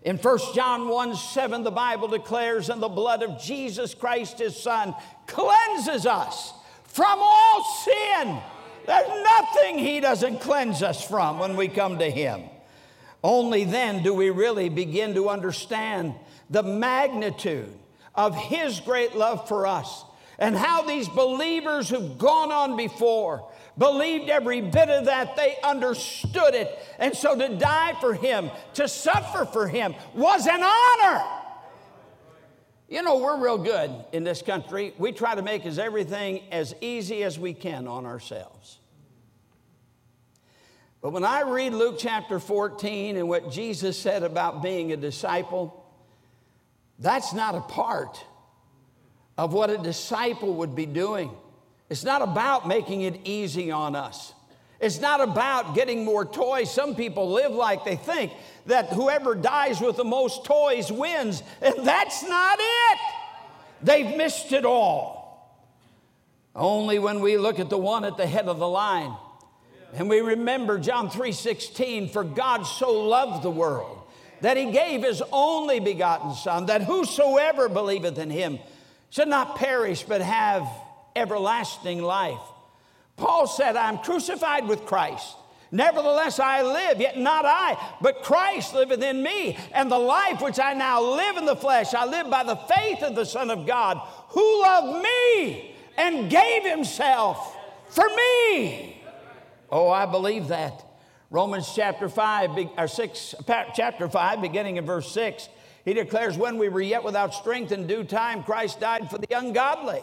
In 0.04 0.18
1 0.18 0.40
John 0.56 0.88
1 0.88 1.16
7, 1.16 1.64
the 1.64 1.72
Bible 1.72 2.08
declares, 2.08 2.70
And 2.70 2.82
the 2.82 2.88
blood 2.88 3.22
of 3.22 3.42
Jesus 3.42 3.94
Christ, 3.94 4.40
his 4.40 4.56
Son, 4.56 4.96
cleanses 5.28 6.06
us 6.06 6.54
from 6.86 7.20
all 7.20 7.64
sin. 7.84 8.40
There's 8.86 9.24
nothing 9.24 9.78
he 9.78 10.00
doesn't 10.00 10.40
cleanse 10.40 10.82
us 10.82 11.06
from 11.06 11.40
when 11.40 11.56
we 11.58 11.68
come 11.68 12.00
to 12.00 12.10
him. 12.10 12.44
Only 13.24 13.66
then 13.66 14.02
do 14.02 14.14
we 14.14 14.30
really 14.30 14.70
begin 14.70 15.14
to 15.16 15.30
understand 15.30 16.16
the 16.50 16.64
magnitude 16.64 17.78
of 18.16 18.36
his 18.36 18.80
great 18.80 19.16
love 19.16 19.48
for 19.48 19.68
us 19.68 20.06
and 20.40 20.56
how 20.56 20.84
these 20.84 21.10
believers 21.10 21.90
who've 21.90 22.18
gone 22.18 22.52
on 22.52 22.78
before 22.78 23.49
believed 23.80 24.30
every 24.30 24.62
bit 24.62 24.90
of 24.90 25.06
that. 25.06 25.36
They 25.36 25.56
understood 25.64 26.54
it. 26.54 26.78
And 27.00 27.16
so 27.16 27.36
to 27.36 27.56
die 27.56 27.96
for 28.00 28.14
him, 28.14 28.52
to 28.76 28.88
suffer 28.88 29.46
for 29.46 29.68
him, 29.68 29.96
was 30.14 30.46
an 30.46 30.62
honor. 30.62 31.24
You 32.90 33.02
know, 33.04 33.18
we're 33.18 33.42
real 33.42 33.58
good 33.58 33.92
in 34.12 34.24
this 34.24 34.42
country. 34.42 34.94
We 34.98 35.12
try 35.12 35.36
to 35.36 35.42
make 35.42 35.66
as 35.66 35.80
everything 35.80 36.44
as 36.52 36.76
easy 36.82 37.24
as 37.24 37.40
we 37.40 37.54
can 37.54 37.88
on 37.88 38.06
ourselves. 38.06 38.80
But 41.02 41.14
when 41.14 41.24
I 41.24 41.42
read 41.42 41.74
Luke 41.74 41.96
chapter 41.98 42.40
14 42.40 43.16
and 43.16 43.30
what 43.30 43.52
Jesus 43.52 43.98
said 43.98 44.24
about 44.24 44.62
being 44.62 44.92
a 44.92 44.98
disciple, 44.98 45.86
that's 46.98 47.32
not 47.34 47.56
a 47.56 47.62
part 47.62 48.22
of 49.38 49.54
what 49.54 49.70
a 49.70 49.78
disciple 49.78 50.56
would 50.56 50.76
be 50.76 50.86
doing. 50.86 51.32
It's 51.90 52.04
not 52.04 52.22
about 52.22 52.68
making 52.68 53.02
it 53.02 53.22
easy 53.26 53.72
on 53.72 53.96
us. 53.96 54.34
It's 54.80 55.02
not 55.02 55.22
about 55.22 55.76
getting 55.76 56.06
more 56.06 56.24
toys. 56.24 56.72
Some 56.72 56.96
people 56.96 57.32
live 57.32 57.52
like 57.52 57.84
they 57.84 57.98
think 57.98 58.32
that 58.68 58.88
whoever 58.90 59.36
dies 59.36 59.82
with 59.82 59.98
the 59.98 60.06
most 60.06 60.46
toys 60.46 60.92
wins, 60.92 61.44
and 61.62 61.86
that's 61.86 62.24
not 62.24 62.60
it. 62.62 63.00
They've 63.82 64.16
missed 64.16 64.52
it 64.54 64.66
all. 64.66 65.20
Only 66.56 67.00
when 67.00 67.20
we 67.20 67.38
look 67.38 67.60
at 67.60 67.70
the 67.70 67.78
one 67.78 68.06
at 68.06 68.18
the 68.18 68.26
head 68.26 68.48
of 68.48 68.60
the 68.60 68.68
line 68.68 69.16
and 69.94 70.10
we 70.10 70.22
remember 70.22 70.78
John 70.78 71.10
3:16 71.10 72.10
for 72.10 72.24
God 72.24 72.64
so 72.64 72.92
loved 72.92 73.44
the 73.44 73.50
world 73.50 74.02
that 74.42 74.58
he 74.58 74.72
gave 74.72 75.04
his 75.04 75.22
only 75.32 75.80
begotten 75.80 76.34
son 76.34 76.68
that 76.68 76.84
whosoever 76.84 77.70
believeth 77.70 78.18
in 78.18 78.30
him 78.30 78.60
should 79.10 79.28
not 79.28 79.56
perish 79.56 80.04
but 80.04 80.22
have 80.22 80.68
everlasting 81.20 82.02
life. 82.02 82.40
Paul 83.18 83.48
said, 83.48 83.76
I'm 83.76 83.98
crucified 83.98 84.68
with 84.68 84.86
Christ. 84.86 85.36
Nevertheless, 85.72 86.40
I 86.40 86.64
live, 86.64 87.00
yet 87.00 87.18
not 87.18 87.46
I, 87.46 87.78
but 88.02 88.24
Christ 88.24 88.74
liveth 88.74 89.04
in 89.04 89.22
me. 89.22 89.58
And 89.72 89.92
the 89.92 90.00
life 90.00 90.42
which 90.42 90.60
I 90.60 90.74
now 90.74 91.02
live 91.02 91.38
in 91.38 91.46
the 91.46 91.56
flesh, 91.56 91.94
I 91.94 92.06
live 92.06 92.30
by 92.30 92.44
the 92.44 92.56
faith 92.56 93.04
of 93.04 93.16
the 93.16 93.26
Son 93.26 93.52
of 93.52 93.68
God, 93.68 93.98
who 94.30 94.62
loved 94.62 95.04
me 95.04 95.76
and 95.98 96.30
gave 96.30 96.64
himself 96.64 97.56
for 97.90 98.08
me. 98.08 99.04
Oh, 99.72 99.90
I 99.90 100.06
believe 100.08 100.48
that. 100.48 100.86
Romans 101.30 101.72
chapter 101.76 102.10
5, 102.10 102.58
or 102.76 102.88
6, 102.88 103.36
chapter 103.76 104.10
5, 104.10 104.42
beginning 104.42 104.78
in 104.78 104.86
verse 104.86 105.12
6, 105.12 105.48
he 105.86 105.94
declares, 105.94 106.36
When 106.36 106.58
we 106.58 106.70
were 106.70 106.82
yet 106.82 107.04
without 107.04 107.36
strength 107.36 107.72
in 107.72 107.86
due 107.86 108.04
time, 108.04 108.44
Christ 108.44 108.80
died 108.80 109.12
for 109.12 109.20
the 109.20 109.38
ungodly. 109.38 110.02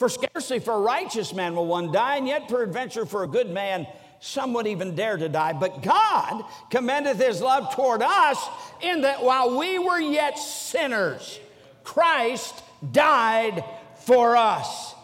For 0.00 0.08
scarcely 0.08 0.60
for 0.60 0.72
a 0.72 0.80
righteous 0.80 1.34
man 1.34 1.54
will 1.54 1.66
one 1.66 1.92
die, 1.92 2.16
and 2.16 2.26
yet 2.26 2.48
peradventure 2.48 3.04
for 3.04 3.22
a 3.22 3.28
good 3.28 3.50
man 3.50 3.86
some 4.18 4.54
would 4.54 4.66
even 4.66 4.94
dare 4.94 5.18
to 5.18 5.28
die. 5.28 5.52
But 5.52 5.82
God 5.82 6.42
commendeth 6.70 7.18
his 7.18 7.42
love 7.42 7.74
toward 7.74 8.00
us 8.00 8.42
in 8.80 9.02
that 9.02 9.22
while 9.22 9.58
we 9.58 9.78
were 9.78 10.00
yet 10.00 10.38
sinners, 10.38 11.38
Christ 11.84 12.62
died 12.92 13.62
for 14.06 14.38
us. 14.38 14.94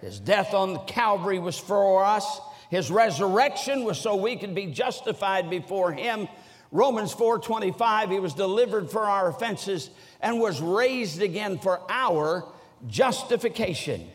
His 0.00 0.20
death 0.20 0.54
on 0.54 0.74
the 0.74 0.78
Calvary 0.78 1.40
was 1.40 1.58
for 1.58 2.04
us. 2.04 2.40
His 2.70 2.92
resurrection 2.92 3.82
was 3.82 3.98
so 3.98 4.14
we 4.14 4.36
could 4.36 4.54
be 4.54 4.66
justified 4.66 5.50
before 5.50 5.90
him. 5.90 6.28
Romans 6.70 7.12
4:25 7.12 8.12
he 8.12 8.20
was 8.20 8.34
delivered 8.34 8.88
for 8.88 9.02
our 9.02 9.28
offenses 9.28 9.90
and 10.20 10.38
was 10.38 10.60
raised 10.60 11.22
again 11.22 11.58
for 11.58 11.80
our 11.90 12.44
justification 12.86 14.10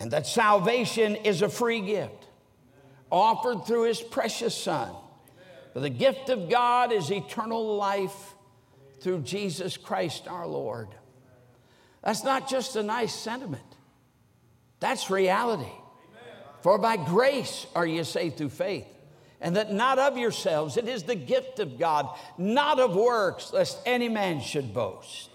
and 0.00 0.10
that 0.12 0.26
salvation 0.26 1.16
is 1.16 1.42
a 1.42 1.48
free 1.48 1.80
gift 1.80 2.28
offered 3.10 3.64
through 3.66 3.84
his 3.84 4.00
precious 4.00 4.54
Son. 4.54 4.92
For 5.72 5.80
the 5.80 5.90
gift 5.90 6.28
of 6.28 6.48
God 6.48 6.92
is 6.92 7.10
eternal 7.10 7.76
life 7.76 8.34
through 9.00 9.20
Jesus 9.20 9.76
Christ 9.76 10.28
our 10.28 10.46
Lord. 10.46 10.88
That's 12.02 12.24
not 12.24 12.48
just 12.48 12.76
a 12.76 12.82
nice 12.82 13.14
sentiment, 13.14 13.62
that's 14.80 15.10
reality. 15.10 15.70
For 16.62 16.76
by 16.76 16.96
grace 16.96 17.66
are 17.76 17.86
you 17.86 18.02
saved 18.02 18.36
through 18.36 18.48
faith, 18.48 18.86
and 19.40 19.56
that 19.56 19.72
not 19.72 19.98
of 19.98 20.18
yourselves, 20.18 20.76
it 20.76 20.88
is 20.88 21.04
the 21.04 21.14
gift 21.14 21.60
of 21.60 21.78
God, 21.78 22.08
not 22.36 22.80
of 22.80 22.96
works, 22.96 23.52
lest 23.52 23.78
any 23.86 24.08
man 24.08 24.40
should 24.40 24.74
boast. 24.74 25.30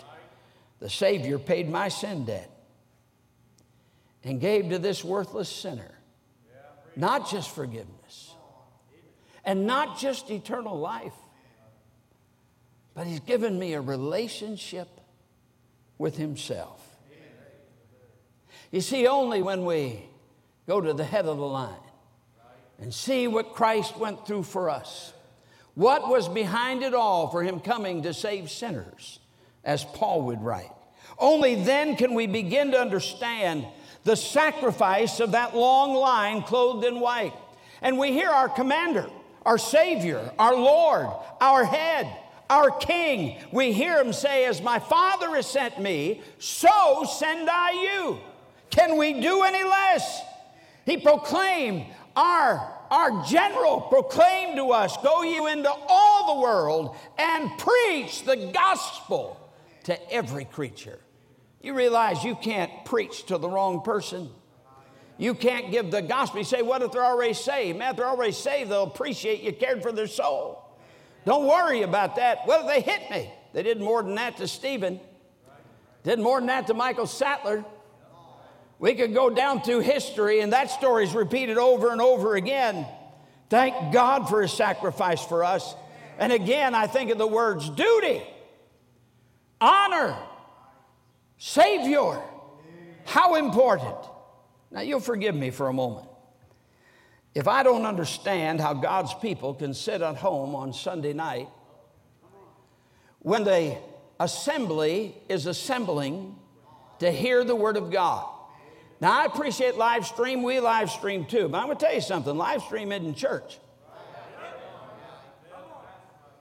The 0.80 0.90
Savior 0.90 1.40
paid 1.40 1.70
my 1.70 1.88
sin 1.88 2.26
debt 2.26 2.53
and 4.24 4.40
gave 4.40 4.70
to 4.70 4.80
this 4.80 5.04
worthless 5.04 5.50
sinner 5.50 5.94
not 6.96 7.30
just 7.30 7.54
forgiveness 7.54 8.34
and 9.46 9.66
not 9.66 10.00
just 10.00 10.30
eternal 10.30 10.78
life, 10.78 11.14
but 12.94 13.08
He's 13.08 13.20
given 13.20 13.58
me 13.58 13.74
a 13.74 13.82
relationship 13.82 14.88
with 15.98 16.18
Himself. 16.18 16.82
You 18.72 18.82
see, 18.82 19.08
only 19.08 19.42
when 19.42 19.66
we 19.66 20.04
go 20.68 20.82
to 20.82 20.94
the 20.94 21.04
head 21.04 21.26
of 21.26 21.38
the 21.38 21.46
line 21.46 21.74
and 22.80 22.94
see 22.94 23.28
what 23.28 23.54
Christ 23.54 23.98
went 23.98 24.26
through 24.26 24.44
for 24.44 24.70
us, 24.70 25.14
what 25.76 26.08
was 26.08 26.28
behind 26.28 26.84
it 26.84 26.94
all 26.94 27.28
for 27.28 27.44
Him 27.44 27.60
coming 27.60 28.04
to 28.04 28.14
save 28.14 28.50
sinners, 28.50 29.20
as 29.64 29.84
Paul 29.84 30.24
would 30.24 30.42
write. 30.42 30.72
Only 31.18 31.56
then 31.56 31.96
can 31.96 32.14
we 32.14 32.28
begin 32.28 32.72
to 32.72 32.80
understand 32.80 33.66
the 34.04 34.16
sacrifice 34.16 35.20
of 35.20 35.32
that 35.32 35.56
long 35.56 35.94
line 35.94 36.42
clothed 36.42 36.86
in 36.86 37.00
white. 37.00 37.34
And 37.82 37.98
we 37.98 38.12
hear 38.12 38.30
our 38.30 38.50
commander, 38.50 39.10
our 39.46 39.58
Savior, 39.58 40.32
our 40.40 40.56
Lord, 40.56 41.08
our 41.42 41.64
head, 41.66 42.08
our 42.50 42.72
King. 42.72 43.38
We 43.52 43.74
hear 43.74 44.00
him 44.00 44.14
say, 44.14 44.46
As 44.46 44.62
my 44.62 44.80
Father 44.80 45.36
has 45.36 45.48
sent 45.48 45.80
me, 45.80 46.22
so 46.40 47.06
send 47.06 47.50
I 47.50 47.72
you. 47.72 48.20
Can 48.70 48.98
we 48.98 49.22
do 49.22 49.44
any 49.44 49.64
less? 49.64 50.22
He 50.86 50.98
proclaimed, 50.98 51.86
Our 52.16 52.74
our 52.94 53.26
general 53.26 53.82
proclaimed 53.82 54.56
to 54.58 54.70
us, 54.72 54.96
Go 54.98 55.24
you 55.24 55.48
into 55.48 55.72
all 55.72 56.36
the 56.36 56.42
world 56.42 56.96
and 57.18 57.50
preach 57.58 58.24
the 58.24 58.52
gospel 58.54 59.40
to 59.86 60.14
every 60.14 60.46
creature. 60.46 61.00
You 61.64 61.74
realize 61.74 62.24
you 62.24 62.36
can't 62.36 62.72
preach 62.86 63.26
to 63.28 63.38
the 63.38 63.50
wrong 63.50 63.82
person. 63.82 64.30
You 65.18 65.34
can't 65.34 65.72
give 65.72 65.90
the 65.90 66.02
gospel. 66.02 66.40
You 66.40 66.44
say, 66.46 66.62
What 66.62 66.82
if 66.82 66.92
they're 66.92 67.06
already 67.06 67.34
saved? 67.34 67.80
Man, 67.80 67.92
if 67.92 67.98
they're 67.98 68.08
already 68.08 68.34
saved, 68.34 68.70
they'll 68.70 68.84
appreciate 68.84 69.42
you 69.42 69.54
cared 69.54 69.82
for 69.82 69.94
their 69.94 70.08
soul. 70.08 70.62
Don't 71.26 71.48
worry 71.48 71.84
about 71.84 72.18
that. 72.18 72.46
What 72.46 72.62
if 72.62 72.68
they 72.68 72.82
hit 72.82 73.10
me? 73.10 73.34
They 73.54 73.64
did 73.64 73.80
more 73.80 74.04
than 74.04 74.16
that 74.16 74.38
to 74.38 74.48
Stephen, 74.48 75.00
did 76.04 76.20
more 76.20 76.40
than 76.40 76.48
that 76.48 76.68
to 76.68 76.74
Michael 76.74 77.08
Sattler. 77.08 77.64
We 78.80 78.96
could 78.96 79.14
go 79.14 79.30
down 79.30 79.62
through 79.62 79.80
history, 79.82 80.42
and 80.42 80.52
that 80.52 80.70
story 80.70 81.06
is 81.06 81.14
repeated 81.14 81.58
over 81.58 81.92
and 81.92 82.02
over 82.02 82.36
again. 82.36 82.86
Thank 83.50 83.94
God 83.94 84.28
for 84.28 84.42
his 84.42 84.52
sacrifice 84.52 85.24
for 85.24 85.46
us. 85.46 85.76
And 86.18 86.34
again, 86.34 86.76
I 86.76 86.88
think 86.88 87.10
of 87.10 87.18
the 87.18 87.28
words 87.28 87.70
duty, 87.70 88.22
honor, 89.62 90.18
Savior. 91.44 92.22
How 93.04 93.36
important. 93.36 93.98
Now, 94.72 94.80
you'll 94.80 95.02
forgive 95.02 95.36
me 95.36 95.50
for 95.50 95.68
a 95.68 95.74
moment. 95.74 96.08
If 97.36 97.50
I 97.50 97.64
don't 97.64 97.86
understand 97.86 98.62
how 98.62 98.74
God's 98.74 99.14
people 99.16 99.54
can 99.54 99.74
sit 99.74 100.02
at 100.02 100.16
home 100.16 100.56
on 100.56 100.72
Sunday 100.72 101.12
night 101.12 101.50
when 103.20 103.44
the 103.44 103.78
assembly 104.22 105.18
is 105.28 105.46
assembling 105.46 106.38
to 107.00 107.12
hear 107.12 107.44
the 107.44 107.58
Word 107.58 107.76
of 107.76 107.92
God. 107.92 108.26
Now, 109.02 109.20
I 109.20 109.26
appreciate 109.26 109.76
live 109.76 110.06
stream. 110.06 110.44
We 110.44 110.62
live 110.62 110.90
stream 110.92 111.26
too. 111.26 111.50
But 111.50 111.58
I'm 111.58 111.66
going 111.66 111.78
to 111.78 111.86
tell 111.86 111.94
you 111.94 112.00
something 112.00 112.38
live 112.38 112.62
stream 112.62 112.94
isn't 112.94 113.16
church. 113.16 113.60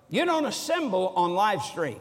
You 0.08 0.24
don't 0.26 0.46
assemble 0.46 1.08
on 1.16 1.34
live 1.34 1.62
stream 1.62 2.00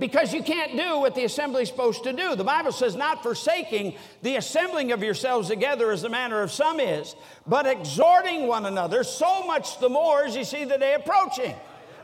because 0.00 0.32
you 0.32 0.42
can't 0.42 0.72
do 0.76 0.98
what 0.98 1.14
the 1.14 1.24
assembly 1.24 1.62
is 1.62 1.68
supposed 1.68 2.02
to 2.04 2.12
do. 2.12 2.34
The 2.34 2.42
Bible 2.42 2.72
says, 2.72 2.96
not 2.96 3.22
forsaking 3.22 3.94
the 4.22 4.36
assembling 4.36 4.90
of 4.92 5.02
yourselves 5.02 5.48
together 5.48 5.90
as 5.90 6.02
the 6.02 6.08
manner 6.08 6.40
of 6.40 6.50
some 6.50 6.80
is, 6.80 7.14
but 7.46 7.66
exhorting 7.66 8.46
one 8.46 8.66
another, 8.66 9.04
so 9.04 9.46
much 9.46 9.78
the 9.78 9.90
more 9.90 10.24
as 10.24 10.34
you 10.34 10.44
see 10.44 10.64
the 10.64 10.78
day 10.78 10.94
approaching. 10.94 11.54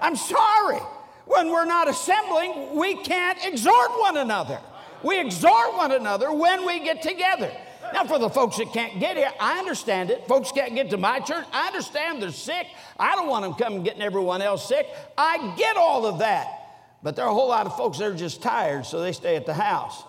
I'm 0.00 0.14
sorry. 0.14 0.80
When 1.24 1.50
we're 1.50 1.64
not 1.64 1.88
assembling, 1.88 2.76
we 2.76 2.94
can't 3.02 3.38
exhort 3.44 3.90
one 3.98 4.18
another. 4.18 4.60
We 5.02 5.18
exhort 5.18 5.74
one 5.74 5.92
another 5.92 6.32
when 6.32 6.64
we 6.66 6.80
get 6.80 7.02
together. 7.02 7.50
Now, 7.92 8.04
for 8.04 8.18
the 8.18 8.28
folks 8.28 8.58
that 8.58 8.72
can't 8.72 8.98
get 9.00 9.16
here, 9.16 9.32
I 9.40 9.58
understand 9.58 10.10
it. 10.10 10.26
Folks 10.26 10.52
can't 10.52 10.74
get 10.74 10.90
to 10.90 10.96
my 10.96 11.20
church. 11.20 11.46
I 11.52 11.68
understand 11.68 12.20
they're 12.20 12.30
sick. 12.30 12.66
I 12.98 13.14
don't 13.14 13.28
want 13.28 13.44
them 13.44 13.54
coming 13.54 13.82
getting 13.82 14.02
everyone 14.02 14.42
else 14.42 14.68
sick. 14.68 14.88
I 15.16 15.54
get 15.56 15.76
all 15.76 16.06
of 16.06 16.18
that. 16.18 16.65
But 17.02 17.16
there 17.16 17.24
are 17.24 17.30
a 17.30 17.34
whole 17.34 17.48
lot 17.48 17.66
of 17.66 17.76
folks 17.76 17.98
that 17.98 18.06
are 18.06 18.14
just 18.14 18.42
tired, 18.42 18.86
so 18.86 19.00
they 19.00 19.12
stay 19.12 19.36
at 19.36 19.46
the 19.46 19.54
house. 19.54 20.02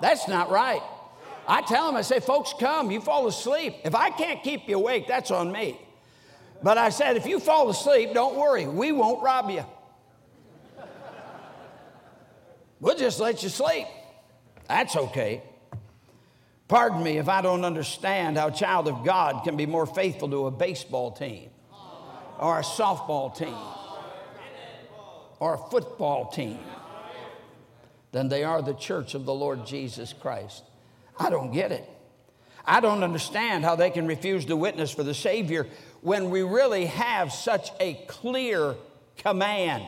That's 0.00 0.28
not 0.28 0.50
right. 0.50 0.82
I 1.46 1.62
tell 1.62 1.86
them, 1.86 1.96
I 1.96 2.02
say, 2.02 2.20
folks, 2.20 2.54
come, 2.58 2.90
you 2.90 3.00
fall 3.00 3.26
asleep. 3.26 3.76
If 3.84 3.94
I 3.94 4.10
can't 4.10 4.42
keep 4.42 4.68
you 4.68 4.76
awake, 4.76 5.06
that's 5.08 5.30
on 5.30 5.50
me. 5.50 5.80
But 6.62 6.78
I 6.78 6.90
said, 6.90 7.16
if 7.16 7.26
you 7.26 7.40
fall 7.40 7.68
asleep, 7.70 8.14
don't 8.14 8.36
worry, 8.36 8.66
we 8.66 8.92
won't 8.92 9.22
rob 9.22 9.50
you. 9.50 9.64
We'll 12.80 12.96
just 12.96 13.20
let 13.20 13.42
you 13.42 13.48
sleep. 13.48 13.86
That's 14.68 14.96
okay. 14.96 15.42
Pardon 16.68 17.02
me 17.02 17.18
if 17.18 17.28
I 17.28 17.42
don't 17.42 17.64
understand 17.64 18.38
how 18.38 18.48
a 18.48 18.52
child 18.52 18.88
of 18.88 19.04
God 19.04 19.44
can 19.44 19.56
be 19.56 19.66
more 19.66 19.86
faithful 19.86 20.28
to 20.30 20.46
a 20.46 20.50
baseball 20.50 21.12
team 21.12 21.50
or 22.38 22.58
a 22.58 22.62
softball 22.62 23.36
team 23.36 23.54
or 25.42 25.54
a 25.54 25.58
football 25.58 26.30
team 26.30 26.60
than 28.12 28.28
they 28.28 28.44
are 28.44 28.62
the 28.62 28.74
church 28.74 29.16
of 29.16 29.24
the 29.24 29.34
Lord 29.34 29.66
Jesus 29.66 30.12
Christ. 30.12 30.62
I 31.18 31.30
don't 31.30 31.50
get 31.50 31.72
it. 31.72 31.84
I 32.64 32.78
don't 32.78 33.02
understand 33.02 33.64
how 33.64 33.74
they 33.74 33.90
can 33.90 34.06
refuse 34.06 34.44
to 34.44 34.54
witness 34.54 34.92
for 34.92 35.02
the 35.02 35.14
Savior 35.14 35.66
when 36.00 36.30
we 36.30 36.42
really 36.42 36.86
have 36.86 37.32
such 37.32 37.70
a 37.80 37.94
clear 38.06 38.76
command. 39.16 39.82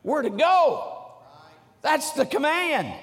Where 0.00 0.22
to 0.22 0.30
go? 0.30 1.04
That's 1.82 2.12
the 2.12 2.24
command. 2.24 2.94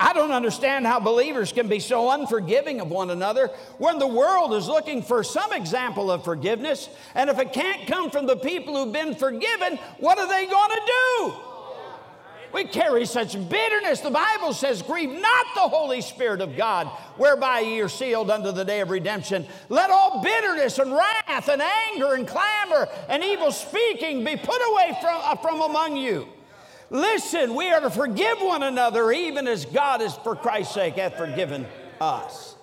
I 0.00 0.14
don't 0.14 0.32
understand 0.32 0.86
how 0.86 0.98
believers 0.98 1.52
can 1.52 1.68
be 1.68 1.78
so 1.78 2.10
unforgiving 2.10 2.80
of 2.80 2.88
one 2.88 3.10
another 3.10 3.48
when 3.76 3.98
the 3.98 4.06
world 4.06 4.54
is 4.54 4.66
looking 4.66 5.02
for 5.02 5.22
some 5.22 5.52
example 5.52 6.10
of 6.10 6.24
forgiveness. 6.24 6.88
And 7.14 7.28
if 7.28 7.38
it 7.38 7.52
can't 7.52 7.86
come 7.86 8.10
from 8.10 8.26
the 8.26 8.36
people 8.36 8.74
who've 8.74 8.94
been 8.94 9.14
forgiven, 9.14 9.76
what 9.98 10.18
are 10.18 10.26
they 10.26 10.46
going 10.46 10.70
to 10.70 10.80
do? 10.86 11.34
We 12.54 12.64
carry 12.64 13.04
such 13.04 13.34
bitterness. 13.50 14.00
The 14.00 14.10
Bible 14.10 14.54
says, 14.54 14.80
Grieve 14.80 15.20
not 15.20 15.46
the 15.54 15.68
Holy 15.68 16.00
Spirit 16.00 16.40
of 16.40 16.56
God, 16.56 16.86
whereby 17.18 17.60
ye 17.60 17.80
are 17.80 17.88
sealed 17.88 18.30
unto 18.30 18.52
the 18.52 18.64
day 18.64 18.80
of 18.80 18.88
redemption. 18.88 19.46
Let 19.68 19.90
all 19.90 20.22
bitterness 20.22 20.78
and 20.78 20.92
wrath 20.92 21.48
and 21.48 21.62
anger 21.62 22.14
and 22.14 22.26
clamor 22.26 22.88
and 23.10 23.22
evil 23.22 23.52
speaking 23.52 24.24
be 24.24 24.36
put 24.36 24.60
away 24.72 24.96
from, 25.00 25.20
uh, 25.22 25.36
from 25.36 25.60
among 25.60 25.98
you 25.98 26.26
Listen, 26.90 27.54
we 27.54 27.70
are 27.70 27.80
to 27.80 27.90
forgive 27.90 28.38
one 28.40 28.64
another 28.64 29.12
even 29.12 29.46
as 29.46 29.64
God 29.64 30.02
is, 30.02 30.14
for 30.16 30.34
Christ's 30.34 30.74
sake, 30.74 30.94
hath 30.94 31.16
forgiven 31.16 31.66
us. 32.00 32.56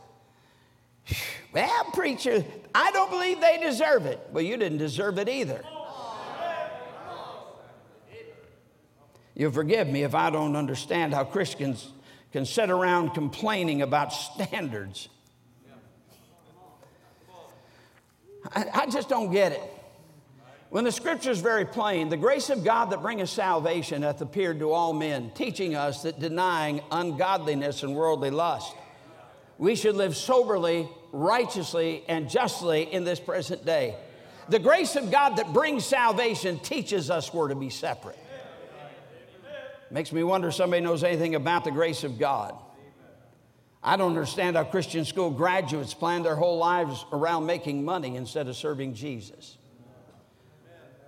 Well, 1.54 1.86
preacher, 1.94 2.44
I 2.76 2.92
don't 2.92 3.10
believe 3.10 3.40
they 3.40 3.58
deserve 3.58 4.06
it. 4.06 4.20
Well, 4.32 4.44
you 4.44 4.58
didn't 4.58 4.80
deserve 4.80 5.18
it 5.18 5.30
either. 5.30 5.63
You'll 9.34 9.52
forgive 9.52 9.88
me 9.88 10.04
if 10.04 10.13
I 10.13 10.30
don't 10.30 10.56
understand 10.56 11.13
how 11.13 11.24
Christians 11.24 11.92
can 12.34 12.46
sit 12.46 12.70
around 12.70 13.12
complaining 13.12 13.82
about 13.82 14.12
standards. 14.12 15.10
I, 18.54 18.66
I 18.74 18.86
just 18.88 19.10
don't 19.10 19.32
get 19.32 19.54
it. 19.54 19.77
When 20.69 20.84
the 20.84 20.91
scripture 20.91 21.32
is 21.32 21.39
very 21.39 21.63
plain, 21.65 22.10
the 22.10 22.17
grace 22.17 22.49
of 22.49 22.63
God 22.65 22.91
that 22.91 23.01
bringeth 23.01 23.30
salvation 23.30 24.01
hath 24.01 24.19
appeared 24.21 24.60
to 24.60 24.71
all 24.71 24.91
men, 24.91 25.32
teaching 25.34 25.75
us 25.75 26.03
that 26.03 26.19
denying 26.19 26.82
ungodliness 26.91 27.84
and 27.84 27.95
worldly 27.95 28.32
lust, 28.32 28.75
we 29.58 29.75
should 29.75 29.95
live 29.95 30.15
soberly, 30.15 30.89
righteously, 31.13 32.03
and 32.10 32.30
justly 32.30 32.84
in 32.84 33.06
this 33.06 33.19
present 33.19 33.65
day. 33.65 33.95
The 34.49 34.60
grace 34.60 34.95
of 34.97 35.10
God 35.10 35.38
that 35.38 35.53
brings 35.53 35.86
salvation 35.86 36.60
teaches 36.60 37.10
us 37.10 37.34
we're 37.34 37.47
to 37.47 37.56
be 37.56 37.69
separate. 37.69 38.19
Makes 39.89 40.12
me 40.12 40.21
wonder 40.23 40.49
if 40.49 40.56
somebody 40.56 40.82
knows 40.82 41.03
anything 41.03 41.36
about 41.36 41.63
the 41.63 41.71
grace 41.71 42.03
of 42.03 42.19
God. 42.19 42.53
I 43.82 43.95
don't 43.95 44.10
understand 44.10 44.58
how 44.58 44.65
Christian 44.65 45.06
school 45.06 45.30
graduates 45.30 45.93
plan 45.93 46.23
their 46.23 46.36
whole 46.36 46.58
lives 46.58 47.06
around 47.13 47.45
making 47.45 47.86
money 47.86 48.17
instead 48.17 48.49
of 48.49 48.58
serving 48.58 48.95
Jesus. 48.95 49.58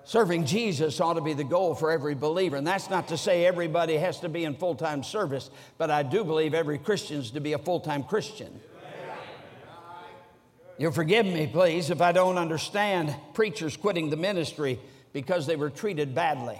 Serving 0.09 0.45
Jesus 0.45 0.99
ought 0.99 1.13
to 1.13 1.21
be 1.21 1.33
the 1.33 1.43
goal 1.43 1.75
for 1.75 1.91
every 1.91 2.15
believer. 2.15 2.57
And 2.57 2.65
that's 2.65 2.89
not 2.89 3.09
to 3.09 3.15
say 3.17 3.45
everybody 3.45 3.95
has 3.95 4.21
to 4.21 4.27
be 4.27 4.43
in 4.43 4.55
full 4.55 4.73
time 4.73 5.03
service, 5.03 5.51
but 5.77 5.91
I 5.91 6.01
do 6.01 6.23
believe 6.23 6.55
every 6.55 6.79
Christian 6.79 7.19
is 7.19 7.29
to 7.29 7.39
be 7.39 7.53
a 7.53 7.59
full 7.59 7.79
time 7.79 8.01
Christian. 8.01 8.59
You'll 10.79 10.93
forgive 10.93 11.27
me, 11.27 11.45
please, 11.45 11.91
if 11.91 12.01
I 12.01 12.11
don't 12.11 12.39
understand 12.39 13.15
preachers 13.35 13.77
quitting 13.77 14.09
the 14.09 14.17
ministry 14.17 14.79
because 15.13 15.45
they 15.45 15.55
were 15.55 15.69
treated 15.69 16.15
badly. 16.15 16.59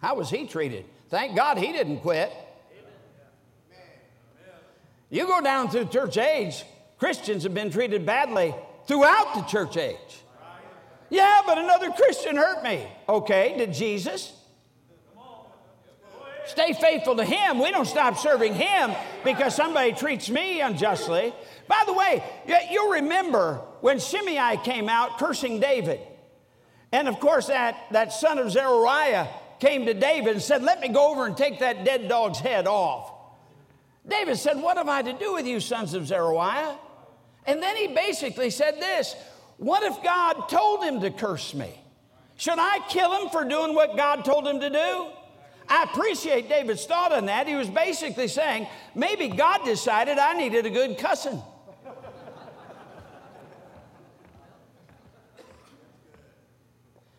How 0.00 0.14
was 0.14 0.30
he 0.30 0.46
treated? 0.46 0.84
Thank 1.08 1.34
God 1.34 1.58
he 1.58 1.72
didn't 1.72 1.98
quit. 1.98 2.32
You 5.10 5.26
go 5.26 5.40
down 5.40 5.68
through 5.68 5.86
church 5.86 6.16
age, 6.16 6.62
Christians 6.96 7.42
have 7.42 7.54
been 7.54 7.72
treated 7.72 8.06
badly 8.06 8.54
throughout 8.86 9.34
the 9.34 9.42
church 9.42 9.76
age. 9.76 10.22
Yeah, 11.10 11.40
but 11.46 11.58
another 11.58 11.90
Christian 11.90 12.36
hurt 12.36 12.62
me. 12.62 12.86
Okay, 13.08 13.54
did 13.56 13.72
Jesus? 13.72 14.32
Stay 16.46 16.72
faithful 16.72 17.16
to 17.16 17.24
Him. 17.24 17.58
We 17.58 17.70
don't 17.70 17.86
stop 17.86 18.16
serving 18.16 18.54
Him 18.54 18.92
because 19.22 19.54
somebody 19.54 19.92
treats 19.92 20.30
me 20.30 20.60
unjustly. 20.62 21.34
By 21.66 21.82
the 21.86 21.92
way, 21.92 22.24
you'll 22.70 22.92
remember 22.92 23.60
when 23.82 23.98
Shimei 23.98 24.58
came 24.64 24.88
out 24.88 25.18
cursing 25.18 25.60
David. 25.60 26.00
And 26.90 27.06
of 27.06 27.20
course, 27.20 27.48
that, 27.48 27.76
that 27.90 28.14
son 28.14 28.38
of 28.38 28.50
Zeruiah 28.50 29.28
came 29.60 29.84
to 29.86 29.94
David 29.94 30.34
and 30.34 30.42
said, 30.42 30.62
Let 30.62 30.80
me 30.80 30.88
go 30.88 31.10
over 31.10 31.26
and 31.26 31.36
take 31.36 31.60
that 31.60 31.84
dead 31.84 32.08
dog's 32.08 32.38
head 32.38 32.66
off. 32.66 33.12
David 34.06 34.38
said, 34.38 34.60
What 34.60 34.78
have 34.78 34.88
I 34.88 35.02
to 35.02 35.12
do 35.12 35.34
with 35.34 35.46
you, 35.46 35.60
sons 35.60 35.92
of 35.92 36.06
Zeruiah? 36.06 36.78
And 37.46 37.62
then 37.62 37.76
he 37.76 37.88
basically 37.88 38.48
said 38.48 38.80
this 38.80 39.14
what 39.58 39.82
if 39.82 40.02
God 40.02 40.48
told 40.48 40.82
him 40.84 41.00
to 41.00 41.10
curse 41.10 41.52
me? 41.52 41.78
Should 42.36 42.58
I 42.58 42.78
kill 42.88 43.12
him 43.20 43.28
for 43.30 43.44
doing 43.44 43.74
what 43.74 43.96
God 43.96 44.24
told 44.24 44.46
him 44.46 44.60
to 44.60 44.70
do? 44.70 45.06
I 45.68 45.82
appreciate 45.82 46.48
David's 46.48 46.86
thought 46.86 47.12
on 47.12 47.26
that. 47.26 47.46
He 47.46 47.54
was 47.54 47.68
basically 47.68 48.28
saying, 48.28 48.68
maybe 48.94 49.28
God 49.28 49.64
decided 49.64 50.16
I 50.16 50.32
needed 50.34 50.64
a 50.64 50.70
good 50.70 50.96
cussing. 50.96 51.42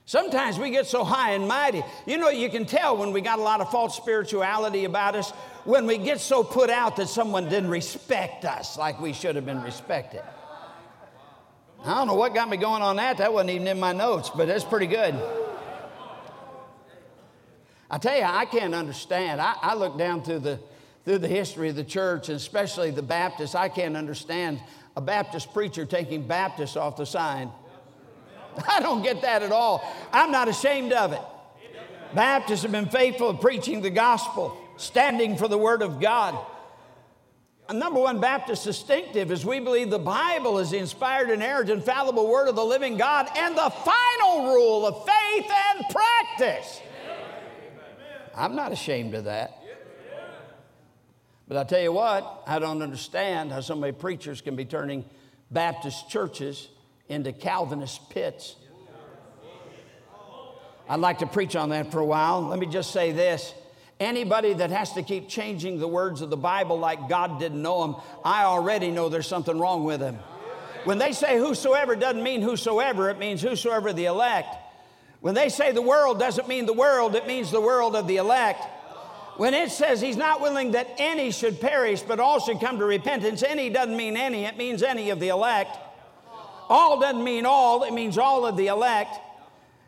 Sometimes 0.05 0.57
we 0.57 0.71
get 0.71 0.87
so 0.87 1.03
high 1.03 1.33
and 1.33 1.47
mighty. 1.47 1.83
You 2.07 2.17
know, 2.17 2.29
you 2.29 2.49
can 2.49 2.65
tell 2.65 2.97
when 2.97 3.11
we 3.11 3.21
got 3.21 3.37
a 3.37 3.43
lot 3.43 3.61
of 3.61 3.69
false 3.69 3.95
spirituality 3.95 4.85
about 4.85 5.15
us, 5.15 5.29
when 5.65 5.85
we 5.85 5.99
get 5.99 6.19
so 6.19 6.43
put 6.43 6.71
out 6.71 6.95
that 6.95 7.09
someone 7.09 7.47
didn't 7.47 7.69
respect 7.69 8.43
us 8.43 8.75
like 8.75 8.99
we 8.99 9.13
should 9.13 9.35
have 9.35 9.45
been 9.45 9.61
respected. 9.61 10.23
I 11.85 11.95
don't 11.95 12.07
know 12.07 12.15
what 12.15 12.33
got 12.33 12.49
me 12.49 12.57
going 12.57 12.81
on 12.81 12.97
that. 12.97 13.17
That 13.17 13.33
wasn't 13.33 13.51
even 13.51 13.67
in 13.67 13.79
my 13.79 13.93
notes, 13.93 14.29
but 14.29 14.47
that's 14.47 14.63
pretty 14.63 14.87
good. 14.87 15.15
I 17.89 17.97
tell 17.97 18.15
you, 18.15 18.23
I 18.23 18.45
can't 18.45 18.75
understand. 18.75 19.41
I, 19.41 19.55
I, 19.61 19.73
look 19.73 19.97
down 19.97 20.21
through 20.21 20.39
the, 20.39 20.59
through 21.05 21.19
the 21.19 21.27
history 21.27 21.69
of 21.69 21.75
the 21.75 21.83
church, 21.83 22.29
and 22.29 22.35
especially 22.35 22.91
the 22.91 23.01
Baptists. 23.01 23.55
I 23.55 23.69
can't 23.69 23.97
understand 23.97 24.61
a 24.95 25.01
Baptist 25.01 25.53
preacher 25.53 25.85
taking 25.85 26.27
Baptists 26.27 26.75
off 26.75 26.97
the 26.97 27.05
sign. 27.05 27.49
I 28.67 28.79
don't 28.81 29.01
get 29.01 29.21
that 29.23 29.41
at 29.41 29.51
all. 29.51 29.81
I'm 30.11 30.31
not 30.31 30.47
ashamed 30.47 30.91
of 30.93 31.13
it. 31.13 31.21
Baptists 32.13 32.61
have 32.63 32.71
been 32.71 32.89
faithful 32.89 33.29
in 33.29 33.37
preaching 33.37 33.81
the 33.81 33.89
gospel, 33.89 34.55
standing 34.77 35.37
for 35.37 35.47
the 35.47 35.57
word 35.57 35.81
of 35.81 35.99
God 35.99 36.37
number 37.73 37.99
one 37.99 38.19
Baptist 38.19 38.63
distinctive 38.63 39.31
is 39.31 39.45
we 39.45 39.59
believe 39.59 39.89
the 39.89 39.99
Bible 39.99 40.59
is 40.59 40.71
the 40.71 40.77
inspired, 40.77 41.29
inerrant, 41.29 41.69
infallible 41.69 42.27
word 42.27 42.47
of 42.47 42.55
the 42.55 42.65
living 42.65 42.97
God 42.97 43.27
and 43.37 43.55
the 43.55 43.69
final 43.69 44.45
rule 44.45 44.87
of 44.87 45.05
faith 45.05 45.51
and 45.75 45.85
practice. 45.89 46.81
I'm 48.35 48.55
not 48.55 48.71
ashamed 48.71 49.13
of 49.13 49.25
that. 49.25 49.55
But 51.47 51.57
I 51.57 51.63
tell 51.63 51.81
you 51.81 51.91
what, 51.91 52.43
I 52.45 52.59
don't 52.59 52.81
understand 52.81 53.51
how 53.51 53.61
so 53.61 53.75
many 53.75 53.91
preachers 53.91 54.39
can 54.39 54.55
be 54.55 54.65
turning 54.65 55.03
Baptist 55.51 56.09
churches 56.09 56.69
into 57.07 57.33
Calvinist 57.33 58.09
pits. 58.09 58.55
I'd 60.87 60.99
like 60.99 61.19
to 61.19 61.27
preach 61.27 61.55
on 61.55 61.69
that 61.69 61.91
for 61.91 61.99
a 61.99 62.05
while. 62.05 62.41
Let 62.41 62.59
me 62.59 62.65
just 62.65 62.91
say 62.91 63.11
this. 63.11 63.53
Anybody 63.99 64.53
that 64.53 64.69
has 64.69 64.93
to 64.93 65.03
keep 65.03 65.27
changing 65.27 65.79
the 65.79 65.87
words 65.87 66.21
of 66.21 66.29
the 66.29 66.37
Bible 66.37 66.79
like 66.79 67.09
God 67.09 67.39
didn't 67.39 67.61
know 67.61 67.81
them, 67.81 67.95
I 68.23 68.43
already 68.43 68.91
know 68.91 69.09
there's 69.09 69.27
something 69.27 69.59
wrong 69.59 69.83
with 69.83 69.99
them. 69.99 70.17
When 70.85 70.97
they 70.97 71.11
say 71.11 71.37
whosoever 71.37 71.95
doesn't 71.95 72.23
mean 72.23 72.41
whosoever, 72.41 73.09
it 73.09 73.19
means 73.19 73.41
whosoever 73.41 73.91
the 73.91 74.05
elect. 74.05 74.55
When 75.19 75.35
they 75.35 75.49
say 75.49 75.73
the 75.73 75.81
world 75.81 76.17
doesn't 76.17 76.47
mean 76.47 76.65
the 76.65 76.73
world, 76.73 77.15
it 77.15 77.27
means 77.27 77.51
the 77.51 77.59
world 77.59 77.95
of 77.95 78.07
the 78.07 78.17
elect. 78.17 78.63
When 79.35 79.53
it 79.53 79.69
says 79.71 79.99
he's 79.99 80.17
not 80.17 80.39
willing 80.39 80.71
that 80.71 80.87
any 80.97 81.31
should 81.31 81.59
perish, 81.59 82.01
but 82.01 82.21
all 82.21 82.39
should 82.39 82.61
come 82.61 82.79
to 82.79 82.85
repentance, 82.85 83.43
any 83.43 83.69
doesn't 83.69 83.95
mean 83.95 84.15
any, 84.15 84.45
it 84.45 84.57
means 84.57 84.81
any 84.81 85.09
of 85.09 85.19
the 85.19 85.29
elect. 85.29 85.77
All 86.69 86.99
doesn't 86.99 87.23
mean 87.23 87.45
all, 87.45 87.83
it 87.83 87.93
means 87.93 88.17
all 88.17 88.45
of 88.45 88.55
the 88.55 88.67
elect. 88.67 89.17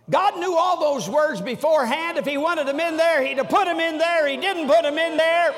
God 0.09 0.39
knew 0.39 0.55
all 0.55 0.79
those 0.79 1.09
words 1.09 1.41
beforehand. 1.41 2.17
If 2.17 2.25
He 2.25 2.37
wanted 2.37 2.67
them 2.67 2.79
in 2.79 2.97
there, 2.97 3.25
He'd 3.25 3.37
have 3.37 3.49
put 3.49 3.65
them 3.65 3.79
in 3.79 3.97
there. 3.97 4.27
He 4.27 4.37
didn't 4.37 4.67
put 4.67 4.83
them 4.83 4.97
in 4.97 5.17
there. 5.17 5.53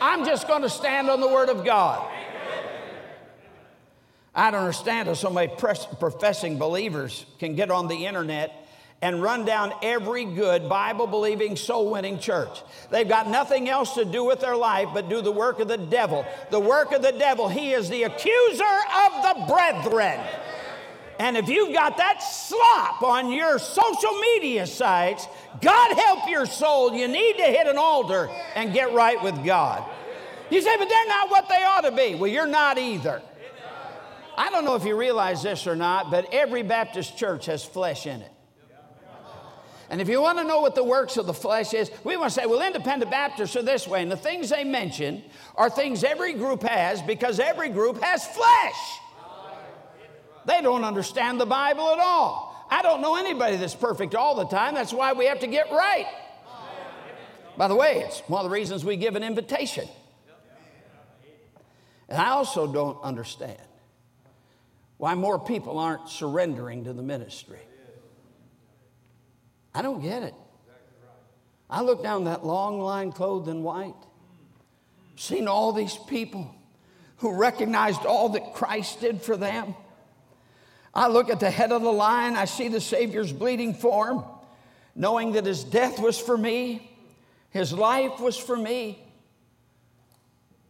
I'm 0.00 0.24
just 0.24 0.48
going 0.48 0.62
to 0.62 0.70
stand 0.70 1.08
on 1.08 1.20
the 1.20 1.28
Word 1.28 1.48
of 1.48 1.64
God. 1.64 2.10
I 4.34 4.50
don't 4.50 4.60
understand 4.60 5.08
how 5.08 5.14
so 5.14 5.30
many 5.30 5.52
professing 5.54 6.58
believers 6.58 7.24
can 7.38 7.54
get 7.54 7.70
on 7.70 7.86
the 7.86 8.06
internet 8.06 8.64
and 9.00 9.22
run 9.22 9.44
down 9.44 9.72
every 9.82 10.24
good 10.24 10.68
Bible 10.68 11.06
believing, 11.06 11.56
soul 11.56 11.90
winning 11.90 12.18
church. 12.18 12.62
They've 12.90 13.08
got 13.08 13.28
nothing 13.28 13.68
else 13.68 13.94
to 13.94 14.04
do 14.04 14.24
with 14.24 14.40
their 14.40 14.56
life 14.56 14.88
but 14.94 15.08
do 15.08 15.20
the 15.20 15.30
work 15.30 15.60
of 15.60 15.68
the 15.68 15.76
devil. 15.76 16.24
The 16.50 16.58
work 16.58 16.92
of 16.92 17.02
the 17.02 17.12
devil, 17.12 17.48
he 17.48 17.72
is 17.72 17.88
the 17.88 18.04
accuser 18.04 18.64
of 18.64 19.22
the 19.22 19.44
brethren. 19.46 20.20
And 21.18 21.36
if 21.36 21.48
you've 21.48 21.72
got 21.72 21.96
that 21.98 22.22
slop 22.22 23.02
on 23.02 23.30
your 23.30 23.58
social 23.58 24.12
media 24.20 24.66
sites, 24.66 25.26
God 25.60 25.94
help 25.96 26.28
your 26.28 26.46
soul. 26.46 26.92
You 26.92 27.06
need 27.06 27.36
to 27.36 27.44
hit 27.44 27.66
an 27.66 27.78
altar 27.78 28.28
and 28.54 28.72
get 28.72 28.92
right 28.92 29.22
with 29.22 29.44
God. 29.44 29.84
You 30.50 30.60
say, 30.60 30.76
but 30.76 30.88
they're 30.88 31.08
not 31.08 31.30
what 31.30 31.48
they 31.48 31.62
ought 31.62 31.82
to 31.82 31.92
be. 31.92 32.16
Well, 32.16 32.30
you're 32.30 32.46
not 32.46 32.78
either. 32.78 33.22
I 34.36 34.50
don't 34.50 34.64
know 34.64 34.74
if 34.74 34.84
you 34.84 34.96
realize 34.96 35.42
this 35.42 35.66
or 35.66 35.76
not, 35.76 36.10
but 36.10 36.34
every 36.34 36.62
Baptist 36.62 37.16
church 37.16 37.46
has 37.46 37.64
flesh 37.64 38.06
in 38.06 38.20
it. 38.20 38.30
And 39.90 40.00
if 40.00 40.08
you 40.08 40.20
want 40.20 40.38
to 40.38 40.44
know 40.44 40.60
what 40.60 40.74
the 40.74 40.82
works 40.82 41.18
of 41.18 41.26
the 41.26 41.34
flesh 41.34 41.74
is, 41.74 41.90
we 42.02 42.16
want 42.16 42.32
to 42.32 42.40
say, 42.40 42.46
well, 42.46 42.62
independent 42.62 43.10
Baptists 43.10 43.54
are 43.54 43.62
this 43.62 43.86
way. 43.86 44.02
And 44.02 44.10
the 44.10 44.16
things 44.16 44.50
they 44.50 44.64
mention 44.64 45.22
are 45.54 45.70
things 45.70 46.02
every 46.02 46.32
group 46.32 46.62
has 46.62 47.00
because 47.02 47.38
every 47.38 47.68
group 47.68 48.02
has 48.02 48.26
flesh. 48.26 49.00
They 50.46 50.60
don't 50.60 50.84
understand 50.84 51.40
the 51.40 51.46
Bible 51.46 51.90
at 51.90 51.98
all. 51.98 52.66
I 52.70 52.82
don't 52.82 53.00
know 53.00 53.16
anybody 53.16 53.56
that's 53.56 53.74
perfect 53.74 54.14
all 54.14 54.34
the 54.34 54.46
time. 54.46 54.74
That's 54.74 54.92
why 54.92 55.12
we 55.12 55.26
have 55.26 55.40
to 55.40 55.46
get 55.46 55.70
right. 55.70 56.06
By 57.56 57.68
the 57.68 57.74
way, 57.74 58.02
it's 58.06 58.20
one 58.20 58.44
of 58.44 58.50
the 58.50 58.54
reasons 58.54 58.84
we 58.84 58.96
give 58.96 59.14
an 59.16 59.22
invitation. 59.22 59.88
And 62.08 62.20
I 62.20 62.30
also 62.30 62.70
don't 62.70 63.00
understand 63.02 63.60
why 64.98 65.14
more 65.14 65.38
people 65.38 65.78
aren't 65.78 66.08
surrendering 66.08 66.84
to 66.84 66.92
the 66.92 67.02
ministry. 67.02 67.60
I 69.74 69.82
don't 69.82 70.02
get 70.02 70.22
it. 70.22 70.34
I 71.68 71.80
look 71.82 72.02
down 72.02 72.24
that 72.24 72.44
long 72.44 72.80
line 72.80 73.10
clothed 73.10 73.48
in 73.48 73.62
white, 73.62 73.94
seen 75.16 75.48
all 75.48 75.72
these 75.72 75.98
people 76.08 76.54
who 77.18 77.34
recognized 77.34 78.04
all 78.04 78.28
that 78.30 78.54
Christ 78.54 79.00
did 79.00 79.22
for 79.22 79.36
them. 79.36 79.74
I 80.94 81.08
look 81.08 81.28
at 81.28 81.40
the 81.40 81.50
head 81.50 81.72
of 81.72 81.82
the 81.82 81.92
line, 81.92 82.36
I 82.36 82.44
see 82.44 82.68
the 82.68 82.80
Savior's 82.80 83.32
bleeding 83.32 83.74
form, 83.74 84.24
knowing 84.94 85.32
that 85.32 85.44
his 85.44 85.64
death 85.64 85.98
was 85.98 86.18
for 86.18 86.36
me, 86.36 86.90
his 87.50 87.72
life 87.72 88.20
was 88.20 88.36
for 88.36 88.56
me. 88.56 89.00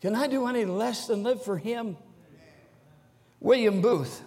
Can 0.00 0.14
I 0.14 0.26
do 0.26 0.46
any 0.46 0.64
less 0.64 1.06
than 1.06 1.22
live 1.22 1.42
for 1.42 1.58
him? 1.58 1.96
William 3.40 3.82
Booth 3.82 4.22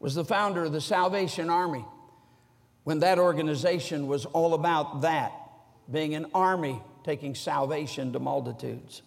was 0.00 0.14
the 0.14 0.24
founder 0.24 0.64
of 0.64 0.72
the 0.72 0.80
Salvation 0.80 1.50
Army 1.50 1.84
when 2.84 3.00
that 3.00 3.18
organization 3.18 4.06
was 4.06 4.24
all 4.26 4.54
about 4.54 5.02
that, 5.02 5.32
being 5.90 6.14
an 6.14 6.26
army 6.34 6.80
taking 7.04 7.34
salvation 7.34 8.12
to 8.12 8.18
multitudes. 8.18 9.02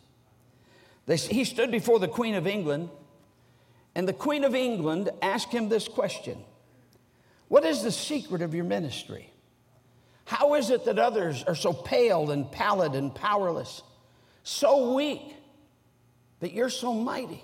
They, 1.05 1.17
he 1.17 1.43
stood 1.43 1.71
before 1.71 1.99
the 1.99 2.07
Queen 2.07 2.35
of 2.35 2.47
England 2.47 2.89
and 3.95 4.07
the 4.07 4.13
Queen 4.13 4.43
of 4.43 4.53
England 4.53 5.09
asked 5.21 5.51
him 5.51 5.69
this 5.69 5.87
question 5.87 6.37
What 7.47 7.63
is 7.63 7.81
the 7.81 7.91
secret 7.91 8.41
of 8.41 8.53
your 8.53 8.65
ministry? 8.65 9.31
How 10.25 10.55
is 10.55 10.69
it 10.69 10.85
that 10.85 10.99
others 10.99 11.43
are 11.43 11.55
so 11.55 11.71
pale 11.71 12.31
and 12.31 12.51
pallid 12.51 12.93
and 12.93 13.13
powerless, 13.13 13.83
so 14.43 14.93
weak, 14.93 15.35
that 16.39 16.51
you're 16.51 16.69
so 16.69 16.93
mighty? 16.93 17.43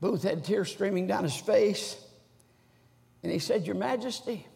Booth 0.00 0.22
had 0.22 0.44
tears 0.44 0.70
streaming 0.70 1.06
down 1.06 1.24
his 1.24 1.36
face, 1.36 1.96
and 3.22 3.30
he 3.30 3.38
said, 3.38 3.66
Your 3.66 3.76
Majesty, 3.76 4.46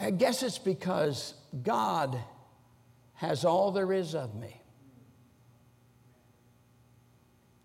I 0.00 0.10
guess 0.10 0.42
it's 0.42 0.58
because 0.58 1.34
God 1.62 2.18
has 3.14 3.44
all 3.44 3.72
there 3.72 3.92
is 3.92 4.14
of 4.14 4.34
me. 4.34 4.57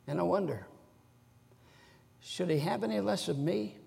And 0.07 0.19
I 0.19 0.23
wonder, 0.23 0.67
should 2.19 2.49
he 2.49 2.59
have 2.59 2.83
any 2.83 2.99
less 2.99 3.27
of 3.27 3.37
me? 3.37 3.77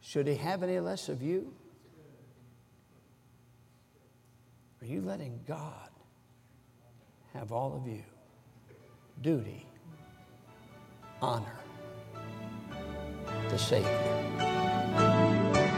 Should 0.00 0.26
he 0.26 0.36
have 0.36 0.62
any 0.62 0.80
less 0.80 1.08
of 1.08 1.22
you? 1.22 1.52
Are 4.80 4.86
you 4.86 5.02
letting 5.02 5.40
God 5.46 5.90
have 7.34 7.52
all 7.52 7.76
of 7.76 7.86
you? 7.86 8.02
Duty, 9.20 9.66
honor, 11.20 11.58
the 13.50 13.58
Savior. 13.58 14.57